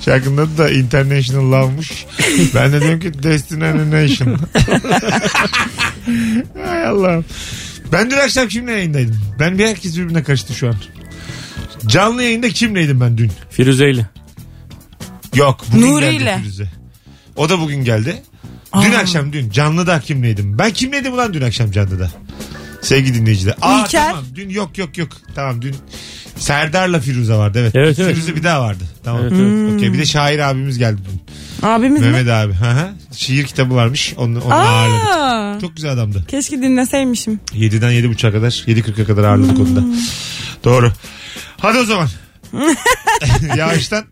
Şarkının 0.04 0.36
adı 0.36 0.58
da 0.58 0.70
International 0.70 1.52
Love'muş. 1.52 2.04
Ben 2.54 2.72
de 2.72 2.80
diyorum 2.80 3.00
ki 3.00 3.22
Destination. 3.22 4.38
Hay 6.66 6.86
Allah'ım. 6.86 7.24
Ben 7.92 8.10
dün 8.10 8.16
akşam 8.16 8.48
kimle 8.48 8.72
yayındaydım? 8.72 9.20
Ben 9.40 9.58
bir 9.58 9.66
herkes 9.66 9.96
birbirine 9.98 10.22
karıştı 10.22 10.54
şu 10.54 10.68
an. 10.68 10.74
Canlı 11.86 12.22
yayında 12.22 12.48
kimleydim 12.48 13.00
ben 13.00 13.18
dün? 13.18 13.32
Firuze'yle. 13.50 14.06
Yok 15.34 15.64
bugün 15.72 15.86
Nuri 15.86 16.04
geldi 16.04 16.22
ile. 16.22 16.38
Firuze. 16.38 16.68
O 17.36 17.48
da 17.48 17.60
bugün 17.60 17.84
geldi. 17.84 18.22
Dün 18.82 18.92
akşam 18.92 19.32
dün 19.32 19.50
canlıda 19.50 20.00
kimleydim? 20.00 20.58
Ben 20.58 20.70
kimleydim 20.70 21.12
ulan 21.12 21.34
dün 21.34 21.42
akşam 21.42 21.70
canlıda? 21.70 22.10
Sevgili 22.86 23.14
dinleyiciler. 23.14 23.54
Aa 23.62 23.80
İlker. 23.84 24.08
tamam 24.10 24.24
dün 24.34 24.48
yok 24.48 24.78
yok 24.78 24.98
yok. 24.98 25.08
Tamam 25.34 25.62
dün 25.62 25.74
Serdar'la 26.36 27.00
Firuze 27.00 27.34
vardı 27.34 27.58
evet. 27.60 27.72
Evet, 27.76 27.98
evet. 27.98 28.14
Firuze 28.14 28.36
bir 28.36 28.42
daha 28.42 28.60
vardı. 28.62 28.84
Tamam. 29.04 29.22
Evet, 29.22 29.32
evet. 29.40 29.74
Okey 29.74 29.92
bir 29.92 29.98
de 29.98 30.06
şair 30.06 30.38
abimiz 30.38 30.78
geldi 30.78 31.00
dün. 31.10 31.22
Abimiz 31.68 32.00
mi? 32.02 32.06
Mehmet 32.10 32.28
abi. 32.32 32.52
Hı 32.52 32.70
hı. 32.70 32.88
Şiir 33.12 33.44
kitabı 33.44 33.74
varmış. 33.74 34.14
Onu, 34.16 34.40
onu 34.40 34.54
ağırladık. 34.54 35.06
Aa, 35.06 35.60
Çok 35.60 35.76
güzel 35.76 35.90
adamdı. 35.92 36.24
keşke 36.28 36.62
dinleseymişim. 36.62 37.40
7'den 37.52 37.92
7.30'a 37.92 38.32
kadar 38.32 38.50
7.40'a 38.50 39.04
kadar 39.06 39.24
ağırladık 39.24 39.58
onu 39.58 39.76
da. 39.76 39.80
Doğru. 40.64 40.92
Hadi 41.56 41.78
o 41.78 41.84
zaman. 41.84 42.08
Yağıştan 43.56 44.04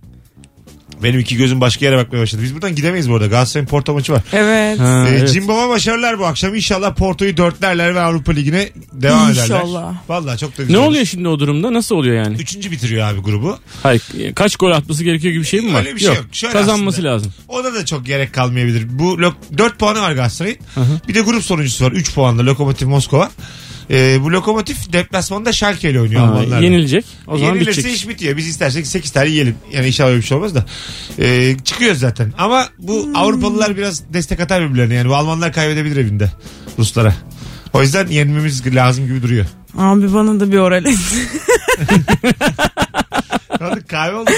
Benim 1.05 1.21
iki 1.21 1.37
gözüm 1.37 1.61
başka 1.61 1.85
yere 1.85 1.97
bakmaya 1.97 2.19
başladı. 2.23 2.43
Biz 2.43 2.55
buradan 2.55 2.75
gidemeyiz 2.75 3.11
bu 3.11 3.15
arada. 3.15 3.27
Galatasaray'ın 3.27 3.67
Porto 3.69 3.95
maçı 3.95 4.13
var. 4.13 4.23
Evet. 4.33 4.79
Ha, 4.81 5.05
Ee, 5.09 5.11
evet. 5.11 5.33
Cimbom'a 5.33 5.69
başarılar 5.69 6.19
bu 6.19 6.27
akşam. 6.27 6.55
İnşallah 6.55 6.95
Porto'yu 6.95 7.37
dörtlerler 7.37 7.95
ve 7.95 8.01
Avrupa 8.01 8.33
Ligi'ne 8.33 8.69
devam 8.93 9.31
ederler. 9.31 9.43
İnşallah. 9.43 9.95
Vallahi 10.09 10.39
çok 10.39 10.51
da 10.59 10.63
Ne 10.63 10.67
güzel. 10.67 10.81
olur. 10.81 10.89
oluyor 10.89 11.05
şimdi 11.05 11.29
o 11.29 11.39
durumda? 11.39 11.73
Nasıl 11.73 11.95
oluyor 11.95 12.25
yani? 12.25 12.37
Üçüncü 12.37 12.71
bitiriyor 12.71 13.07
abi 13.09 13.21
grubu. 13.21 13.59
Hayır, 13.83 14.03
kaç 14.35 14.57
gol 14.57 14.71
atması 14.71 15.05
gerekiyor 15.05 15.33
gibi 15.33 15.43
bir 15.43 15.49
şey 15.49 15.61
mi 15.61 15.75
var? 15.75 15.81
Öyle 15.81 15.95
bir 15.95 16.01
şey 16.01 16.09
yok. 16.15 16.25
Şöyle 16.33 16.53
Kazanması 16.53 16.99
aslında. 16.99 17.13
lazım. 17.15 17.33
Ona 17.49 17.75
da 17.75 17.85
çok 17.87 18.07
gerek 18.07 18.33
kalmayabilir. 18.33 18.87
Bu 18.99 19.15
lo- 19.15 19.35
4 19.59 19.79
puanı 19.79 20.01
var 20.01 20.13
Galatasaray'ın. 20.13 20.59
Bir 21.09 21.15
de 21.15 21.21
grup 21.21 21.43
sonuncusu 21.45 21.85
var 21.85 21.93
3 21.93 22.15
puanla 22.15 22.47
Lokomotiv 22.47 22.89
Moskova. 22.89 23.31
Ee, 23.91 24.19
bu 24.21 24.33
Lokomotiv 24.33 24.75
deplasmanda 24.93 25.53
Schalke 25.53 25.91
ile 25.91 26.01
oynuyor 26.01 26.21
Ha, 26.21 26.27
Almanlarla. 26.27 26.65
yenilecek. 26.65 27.05
O 27.27 27.39
zaman 27.39 27.55
Yenilirse 27.55 27.71
bitecek. 27.71 27.95
iş 27.97 28.09
bitiyor. 28.09 28.37
Biz 28.37 28.49
istersek 28.49 28.87
8 28.87 29.11
tane 29.11 29.29
yiyelim. 29.29 29.57
Yani 29.73 29.87
inşallah 29.87 30.11
öyle 30.11 30.21
bir 30.21 30.27
şey 30.27 30.37
olmaz 30.37 30.55
da. 30.55 30.65
Ee, 31.19 31.57
çıkıyoruz 31.65 31.99
zaten. 32.01 32.33
Ama 32.39 32.69
bu 32.79 33.05
Hmm. 33.05 33.17
Avrupalılar 33.17 33.77
biraz 33.77 34.13
destek 34.15 34.41
atar 34.41 34.69
birbirlerine. 34.69 34.95
Yani 34.95 35.09
bu 35.09 35.15
Almanlar 35.15 35.53
kaybedebilir 35.53 35.97
evinde 35.97 36.31
Ruslara. 36.79 37.15
O 37.73 37.83
yüzden 37.83 38.07
yenmemiz 38.07 38.75
lazım 38.75 39.07
gibi 39.07 39.23
duruyor. 39.23 39.47
Abi 39.79 40.15
bana 40.15 40.41
da 40.41 40.53
bir 40.53 40.59
oral 40.59 40.85
et. 40.85 40.99
Kahve 43.89 44.17
oldu. 44.17 44.31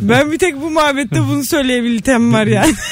ben 0.00 0.32
bir 0.32 0.38
tek 0.38 0.60
bu 0.60 0.70
muhabbette 0.70 1.20
bunu 1.28 1.44
söyleyebiltem 1.44 2.32
var 2.32 2.46
yani. 2.46 2.74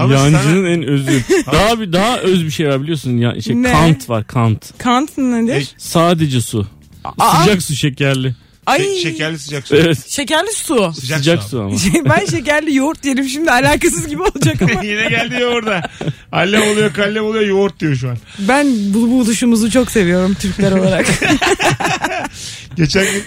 Ama 0.00 0.14
Yancının 0.14 0.64
en 0.64 0.82
özü. 0.82 1.22
daha 1.52 1.80
bir 1.80 1.92
daha 1.92 2.18
öz 2.18 2.44
bir 2.44 2.50
şey 2.50 2.68
var 2.68 2.82
biliyorsun 2.82 3.16
ya 3.18 3.40
şey 3.40 3.62
Ne? 3.62 3.72
Kant 3.72 4.08
var 4.08 4.26
Kant. 4.26 4.78
Kant 4.78 5.18
nedir? 5.18 5.68
Sadece 5.78 6.40
su. 6.40 6.66
Aa, 7.04 7.40
Sıcak 7.44 7.62
su 7.62 7.74
şekerli. 7.74 8.34
ay 8.66 8.80
Şe- 8.80 9.02
şekerli 9.02 9.38
sıcak 9.38 9.66
su. 9.68 9.76
Evet. 9.76 10.08
şekerli 10.08 10.52
su. 10.52 10.92
Sıcak, 11.00 11.18
Sıcak 11.18 11.42
su. 11.42 11.48
su 11.48 11.60
ama. 11.60 11.78
Şey, 11.78 11.92
ben 12.04 12.24
şekerli 12.26 12.74
yoğurt 12.74 13.04
yerim 13.04 13.28
şimdi 13.28 13.50
alakasız 13.50 14.08
gibi 14.08 14.22
olacak 14.22 14.62
ama 14.62 14.82
Yine 14.84 15.08
geldi 15.08 15.44
orada. 15.46 15.90
Allem 16.32 16.62
oluyor 16.72 16.92
kallem 16.94 17.24
oluyor 17.24 17.44
yoğurt 17.46 17.80
diyor 17.80 17.94
şu 17.96 18.10
an. 18.10 18.16
ben 18.38 18.66
bu 18.94 19.00
buluşumuzu 19.10 19.70
çok 19.70 19.90
seviyorum 19.90 20.34
Türkler 20.34 20.72
olarak. 20.72 21.06
Geçen 22.76 23.04
gün 23.04 23.22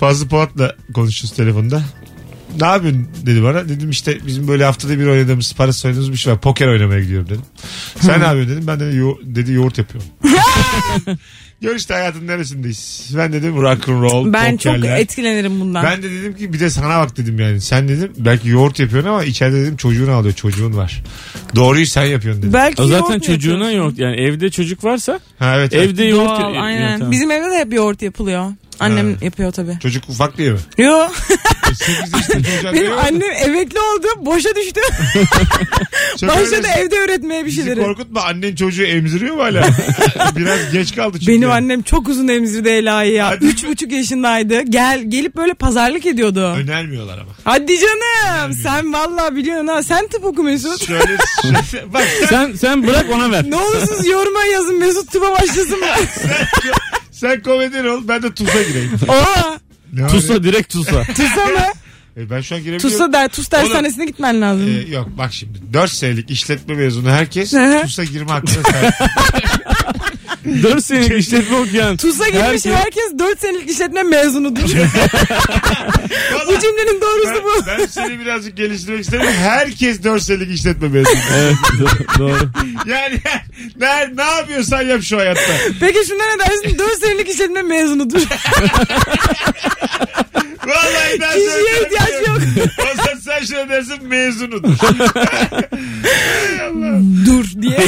Fazlı 0.00 0.28
Polat'la 0.28 0.74
konuşuyoruz 0.94 1.36
telefonda. 1.36 1.82
Ne 2.60 2.66
yapıyorsun 2.66 3.08
dedi 3.26 3.42
bana. 3.42 3.68
Dedim 3.68 3.90
işte 3.90 4.18
bizim 4.26 4.48
böyle 4.48 4.64
haftada 4.64 4.98
bir 4.98 5.06
oynadığımız 5.06 5.52
parası 5.54 5.88
oynadığımız 5.88 6.12
bir 6.12 6.16
şey 6.16 6.32
var. 6.32 6.40
Poker 6.40 6.66
oynamaya 6.68 7.00
gidiyorum 7.00 7.28
dedim. 7.28 7.42
Sen 8.00 8.20
ne 8.20 8.24
yapıyorsun 8.24 8.52
dedim. 8.56 8.66
Ben 8.66 8.80
de 8.80 8.84
yo- 8.84 9.18
dedi 9.22 9.52
yoğurt 9.52 9.78
yapıyorum. 9.78 10.08
Gör 11.60 11.76
işte 11.76 11.94
hayatın 11.94 12.26
neresindeyiz. 12.26 13.10
Ben 13.16 13.32
dedim 13.32 13.56
rock 13.62 13.88
and 13.88 14.02
roll, 14.02 14.32
ben 14.32 14.56
çok 14.56 14.74
pokerler. 14.74 14.98
etkilenirim 14.98 15.60
bundan. 15.60 15.84
Ben 15.84 16.02
de 16.02 16.10
dedim 16.10 16.36
ki 16.36 16.52
bir 16.52 16.60
de 16.60 16.70
sana 16.70 16.88
bak 17.00 17.16
dedim 17.16 17.40
yani. 17.40 17.60
Sen 17.60 17.88
dedim 17.88 18.12
belki 18.18 18.48
yoğurt 18.48 18.78
yapıyorsun 18.80 19.10
ama 19.10 19.24
içeride 19.24 19.60
dedim 19.62 19.76
çocuğunu 19.76 20.12
alıyor. 20.12 20.34
Çocuğun 20.34 20.76
var. 20.76 21.02
Doğruyu 21.54 21.86
sen 21.86 22.04
yapıyorsun 22.04 22.42
dedim. 22.42 22.52
Belki 22.52 22.82
O 22.82 22.86
zaten 22.86 22.98
yoğurt 23.00 23.14
mu 23.14 23.20
çocuğuna 23.20 23.52
yapıyorsun? 23.54 23.78
yoğurt 23.78 23.98
yani 23.98 24.16
evde 24.16 24.50
çocuk 24.50 24.84
varsa 24.84 25.20
Ha 25.38 25.54
evet. 25.56 25.72
evet. 25.74 25.88
evde 25.90 26.04
yoğurt 26.04 26.40
Doğal, 26.40 26.54
ya- 26.54 26.60
aynen. 26.62 26.90
ya, 26.90 26.96
tamam. 26.98 27.12
Bizim 27.12 27.30
evde 27.30 27.50
de 27.50 27.58
hep 27.58 27.72
yoğurt 27.72 28.02
yapılıyor. 28.02 28.46
Annem 28.80 29.16
yapıyor 29.22 29.52
tabii. 29.52 29.78
Çocuk 29.82 30.08
ufak 30.08 30.38
diye 30.38 30.50
mi? 30.50 30.58
Yo. 30.78 31.08
8 31.74 32.12
yaşında 32.12 32.42
çocuğa 32.56 32.72
Benim 32.72 32.98
annem 32.98 33.30
emekli 33.44 33.78
oldu. 33.80 34.06
Boşa 34.26 34.48
düştü. 34.56 34.80
Çok 36.20 36.28
Başladı 36.30 36.54
öyle- 36.56 36.68
evde 36.68 36.98
öğretmeye 36.98 37.42
bir 37.42 37.46
Bizi 37.46 37.56
şeyleri. 37.56 37.80
korkutma 37.80 38.22
annen 38.22 38.54
çocuğu 38.54 38.82
emziriyor 38.84 39.34
mu 39.36 39.42
hala? 39.42 39.62
Biraz 40.36 40.72
geç 40.72 40.94
kaldı 40.96 41.18
çünkü. 41.18 41.32
Benim 41.32 41.50
annem 41.50 41.82
çok 41.82 42.08
uzun 42.08 42.28
emzirdi 42.28 42.68
Ela'yı 42.68 43.12
ya. 43.12 43.26
Hadi. 43.28 43.44
Üç 43.44 43.64
buçuk 43.66 43.92
yaşındaydı. 43.92 44.62
Gel 44.62 45.02
gelip 45.08 45.36
böyle 45.36 45.54
pazarlık 45.54 46.06
ediyordu. 46.06 46.40
Önermiyorlar 46.56 47.18
ama. 47.18 47.30
Hadi 47.44 47.78
canım. 47.80 48.52
Sen 48.62 48.92
vallahi 48.92 49.36
biliyorsun 49.36 49.66
ha. 49.66 49.82
Sen 49.82 50.06
tıp 50.08 50.24
oku 50.24 50.42
Mesut. 50.42 50.86
Şöyle, 50.86 51.16
şöyle 51.70 51.92
bak 51.94 52.04
sen, 52.20 52.26
Sen 52.28 52.52
sen 52.52 52.86
bırak 52.86 53.06
ona 53.14 53.30
ver. 53.30 53.50
ne 53.50 53.56
olursunuz 53.56 54.06
yoruma 54.06 54.44
yazın 54.44 54.78
Mesut 54.78 55.12
tıpa 55.28 55.42
başlasın 55.42 55.80
mı? 55.80 55.86
sen 57.10 57.42
komedyen 57.42 57.84
ol 57.84 58.00
ben 58.04 58.22
de 58.22 58.34
TUS'a 58.34 58.62
gireyim. 58.62 58.90
Aa, 59.08 59.56
Ne 59.92 60.02
var 60.02 60.08
Tusa 60.08 60.42
direkt 60.42 60.72
tusa. 60.72 61.02
Tusa 61.16 61.46
mı? 61.46 61.60
E, 62.16 62.30
ben 62.30 62.40
şu 62.40 62.54
an 62.54 62.60
girebiliyorum. 62.62 62.90
Tusa 62.98 63.12
der, 63.12 63.28
Tus 63.28 63.50
dershanesine 63.50 64.04
gitmen 64.06 64.40
lazım. 64.40 64.68
E, 64.68 64.90
yok 64.94 65.08
bak 65.18 65.32
şimdi 65.32 65.58
4 65.72 65.90
senelik 65.90 66.30
işletme 66.30 66.74
mezunu 66.74 67.10
herkes 67.10 67.52
Hı 67.52 67.78
hı. 67.78 67.82
TUS'a 67.82 68.04
girme 68.04 68.30
hakkına 68.32 68.62
sahip. 68.62 68.94
4 70.62 70.84
senelik 70.84 71.18
işletme 71.18 71.56
okuyan. 71.56 71.96
Tusa 71.96 72.24
gitmiş 72.28 72.42
herkes- 72.42 72.66
herkes 72.66 73.18
4 73.18 73.40
senelik 73.40 73.70
işletme 73.70 74.02
mezunudur. 74.02 74.62
bu 76.48 76.60
cümlenin 76.60 77.00
doğrusu 77.00 77.34
ben, 77.34 77.44
bu. 77.44 77.66
ben 77.66 77.86
seni 77.86 78.20
birazcık 78.20 78.56
geliştirmek 78.56 79.00
istedim. 79.00 79.26
Herkes 79.26 80.02
4 80.04 80.22
senelik 80.22 80.54
işletme 80.58 80.88
mezunu. 80.88 81.14
Evet 81.38 81.54
do- 81.80 82.18
doğru. 82.18 82.50
Yani 82.86 83.20
ne, 83.76 84.16
ne 84.16 84.22
yapıyorsan 84.22 84.82
yap 84.82 85.02
şu 85.02 85.18
hayatta. 85.18 85.52
Peki 85.80 85.98
şuna 86.08 86.22
ne 86.34 86.38
dersin? 86.38 86.78
4 86.78 86.98
senelik 86.98 87.28
işletme 87.28 87.62
mezunudur. 87.62 88.20
Vallahi 90.66 91.20
ben 91.20 91.32
Kişiye 91.34 91.82
ihtiyaç 91.84 92.28
yok. 92.28 92.38
O 92.78 92.96
zaman 92.96 93.20
sen 93.20 93.44
şöyle 93.44 93.68
dersin 93.68 94.04
mezunudur. 94.08 94.74
Dur 97.26 97.44
diye. 97.62 97.78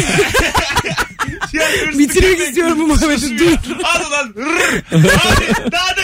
Hırslı 1.86 1.98
Bitirmek 1.98 2.40
istiyorum 2.40 2.78
bu 2.80 2.86
muhabbeti. 2.86 3.38
Dur. 3.38 3.46
Hadi 3.82 4.10
lan. 4.10 4.34
rrr. 4.36 4.82
Hadi 4.90 5.72
daha 5.72 5.96
da 5.96 6.00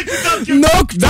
yok. 0.46 0.48
Nokta. 0.48 1.08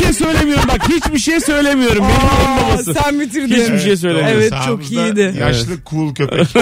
Bir 0.00 0.04
şey 0.04 0.12
söylemiyorum 0.12 0.64
bak 0.68 0.88
hiçbir 0.88 1.18
şey 1.18 1.40
söylemiyorum. 1.40 2.04
Benim 2.04 2.14
en 2.14 2.64
Aa, 2.64 2.72
babası. 2.72 2.94
sen 2.94 3.20
bitirdin. 3.20 3.54
Hiçbir 3.62 3.78
şey 3.78 3.96
söylemiyorum. 3.96 4.38
Evet 4.40 4.50
Sağımızda 4.50 4.82
çok 4.82 4.92
iyiydi. 4.92 5.34
Yaşlı 5.40 5.72
cool 5.90 6.14
köpek. 6.14 6.46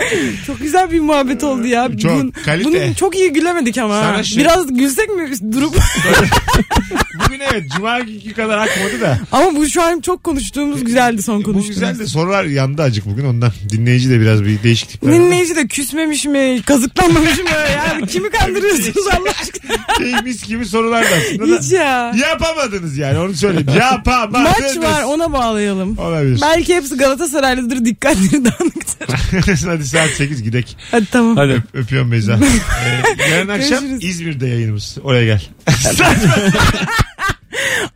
Çok 0.46 0.58
güzel 0.60 0.90
bir 0.92 1.00
muhabbet 1.00 1.44
oldu 1.44 1.66
ya. 1.66 1.88
Çok, 1.98 2.12
Bunun, 2.12 2.30
kalite. 2.30 2.68
bunun 2.68 2.92
çok 2.92 3.16
iyi 3.16 3.32
gülemedik 3.32 3.78
ama. 3.78 4.00
Sana 4.02 4.22
şey- 4.22 4.38
Biraz 4.38 4.74
gülsek 4.76 5.08
mi 5.08 5.52
durup? 5.52 5.74
Bugün 7.26 7.40
evet 7.52 7.64
cuma 7.76 8.00
günkü 8.00 8.32
kadar 8.34 8.58
akmadı 8.58 9.00
da. 9.00 9.18
ama 9.32 9.56
bu 9.56 9.66
şu 9.68 9.82
an 9.82 10.00
çok 10.00 10.24
konuştuğumuz 10.24 10.84
güzeldi 10.84 11.22
son 11.22 11.38
Bu 11.40 11.42
konuştuğumuz. 11.42 11.68
güzel 11.80 11.98
de 11.98 12.06
sorular 12.06 12.44
yandı 12.44 12.82
acık 12.82 13.06
bugün 13.06 13.24
ondan. 13.24 13.52
Dinleyici 13.68 14.10
de 14.10 14.20
biraz 14.20 14.44
bir 14.44 14.62
değişik 14.62 14.88
tipler. 14.88 15.08
var. 15.08 15.16
Dinleyici 15.16 15.56
de 15.56 15.66
küsmemiş 15.66 16.24
mi, 16.24 16.62
kazıklanmamış 16.66 17.38
mı? 17.38 17.44
Yani 17.76 18.06
kimi 18.06 18.30
kandırıyorsunuz 18.30 19.06
Allah 19.06 19.30
aşkına? 19.40 19.76
Şey, 19.98 20.14
mis 20.24 20.46
gibi 20.46 20.66
sorular 20.66 21.04
da 21.04 21.08
aslında 21.16 21.56
Hiç 21.58 21.72
ya. 21.72 22.12
Yapamadınız 22.16 22.96
yani 22.98 23.18
onu 23.18 23.34
söyleyeyim. 23.34 23.66
Yapamadınız. 23.78 24.60
Maç 24.60 24.76
var 24.90 25.02
ona 25.02 25.32
bağlayalım. 25.32 25.98
Olabilir. 25.98 26.40
Belki 26.42 26.74
hepsi 26.74 26.96
Galatasaraylıdır 26.96 27.84
dikkatleri 27.84 28.44
dağınıktır. 28.44 29.08
Hadi 29.66 29.86
saat 29.90 30.10
8 30.10 30.42
gidek. 30.42 30.76
Hadi 30.90 31.06
tamam. 31.12 31.36
Hadi. 31.36 31.52
Öp- 31.52 31.62
öpüyorum 31.74 32.12
Beyza. 32.12 32.32
Ee, 33.20 33.30
yarın 33.30 33.48
akşam 33.48 33.80
Görüşürüz. 33.80 34.04
İzmir'de 34.04 34.46
yayınımız. 34.46 34.96
Oraya 35.02 35.24
gel. 35.24 35.42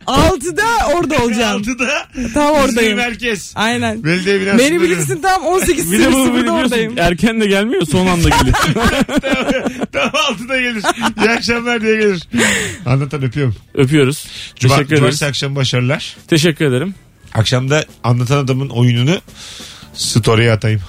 Altıda 0.07 0.63
orada 0.95 1.17
olacağım. 1.23 1.61
6'da 1.61 2.07
Tam 2.33 2.55
İzmir 2.55 2.63
oradayım. 2.69 2.97
merkez. 2.97 3.51
Aynen. 3.55 4.03
Belediye 4.03 4.41
binasında. 4.41 4.63
Beni 4.63 4.81
bilirsin 4.81 5.21
tam 5.21 5.43
18 5.45 5.91
Bir 5.91 5.99
de 5.99 6.07
bu 6.11 6.17
burada 6.17 6.33
biliyorsun 6.33 6.55
oradayım. 6.63 6.93
erken 6.97 7.41
de 7.41 7.45
gelmiyor 7.45 7.85
son 7.85 8.07
anda 8.07 8.29
geliyor. 8.29 8.55
Tam 9.91 10.09
6'da 10.09 10.57
gelir. 10.61 10.83
İyi 11.21 11.29
akşamlar 11.29 11.81
diye 11.81 11.95
gelir. 11.95 12.27
Anlatan 12.85 13.23
öpüyorum. 13.23 13.55
Öpüyoruz. 13.73 14.27
Cuma, 14.55 14.73
Teşekkür 14.75 14.87
ederiz. 14.87 14.99
cumartesi 14.99 15.25
akşam 15.25 15.55
başarılar. 15.55 16.15
Teşekkür 16.27 16.65
ederim. 16.65 16.95
Akşamda 17.33 17.85
anlatan 18.03 18.37
adamın 18.37 18.69
oyununu 18.69 19.21
story'e 19.95 20.51
atayım. 20.51 20.81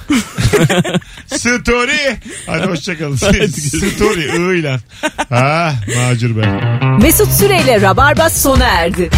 Story. 1.27 2.17
Hadi 2.47 2.67
hoşçakalın. 2.67 3.17
Story. 3.17 4.55
I 4.57 4.59
ile. 4.59 4.79
Ha 5.29 5.75
macur 5.97 6.31
ben. 6.37 6.77
Mesut 7.03 7.33
Süreyle 7.33 7.81
Rabarba 7.81 8.31
sona 8.31 8.67
erdi. 8.67 9.11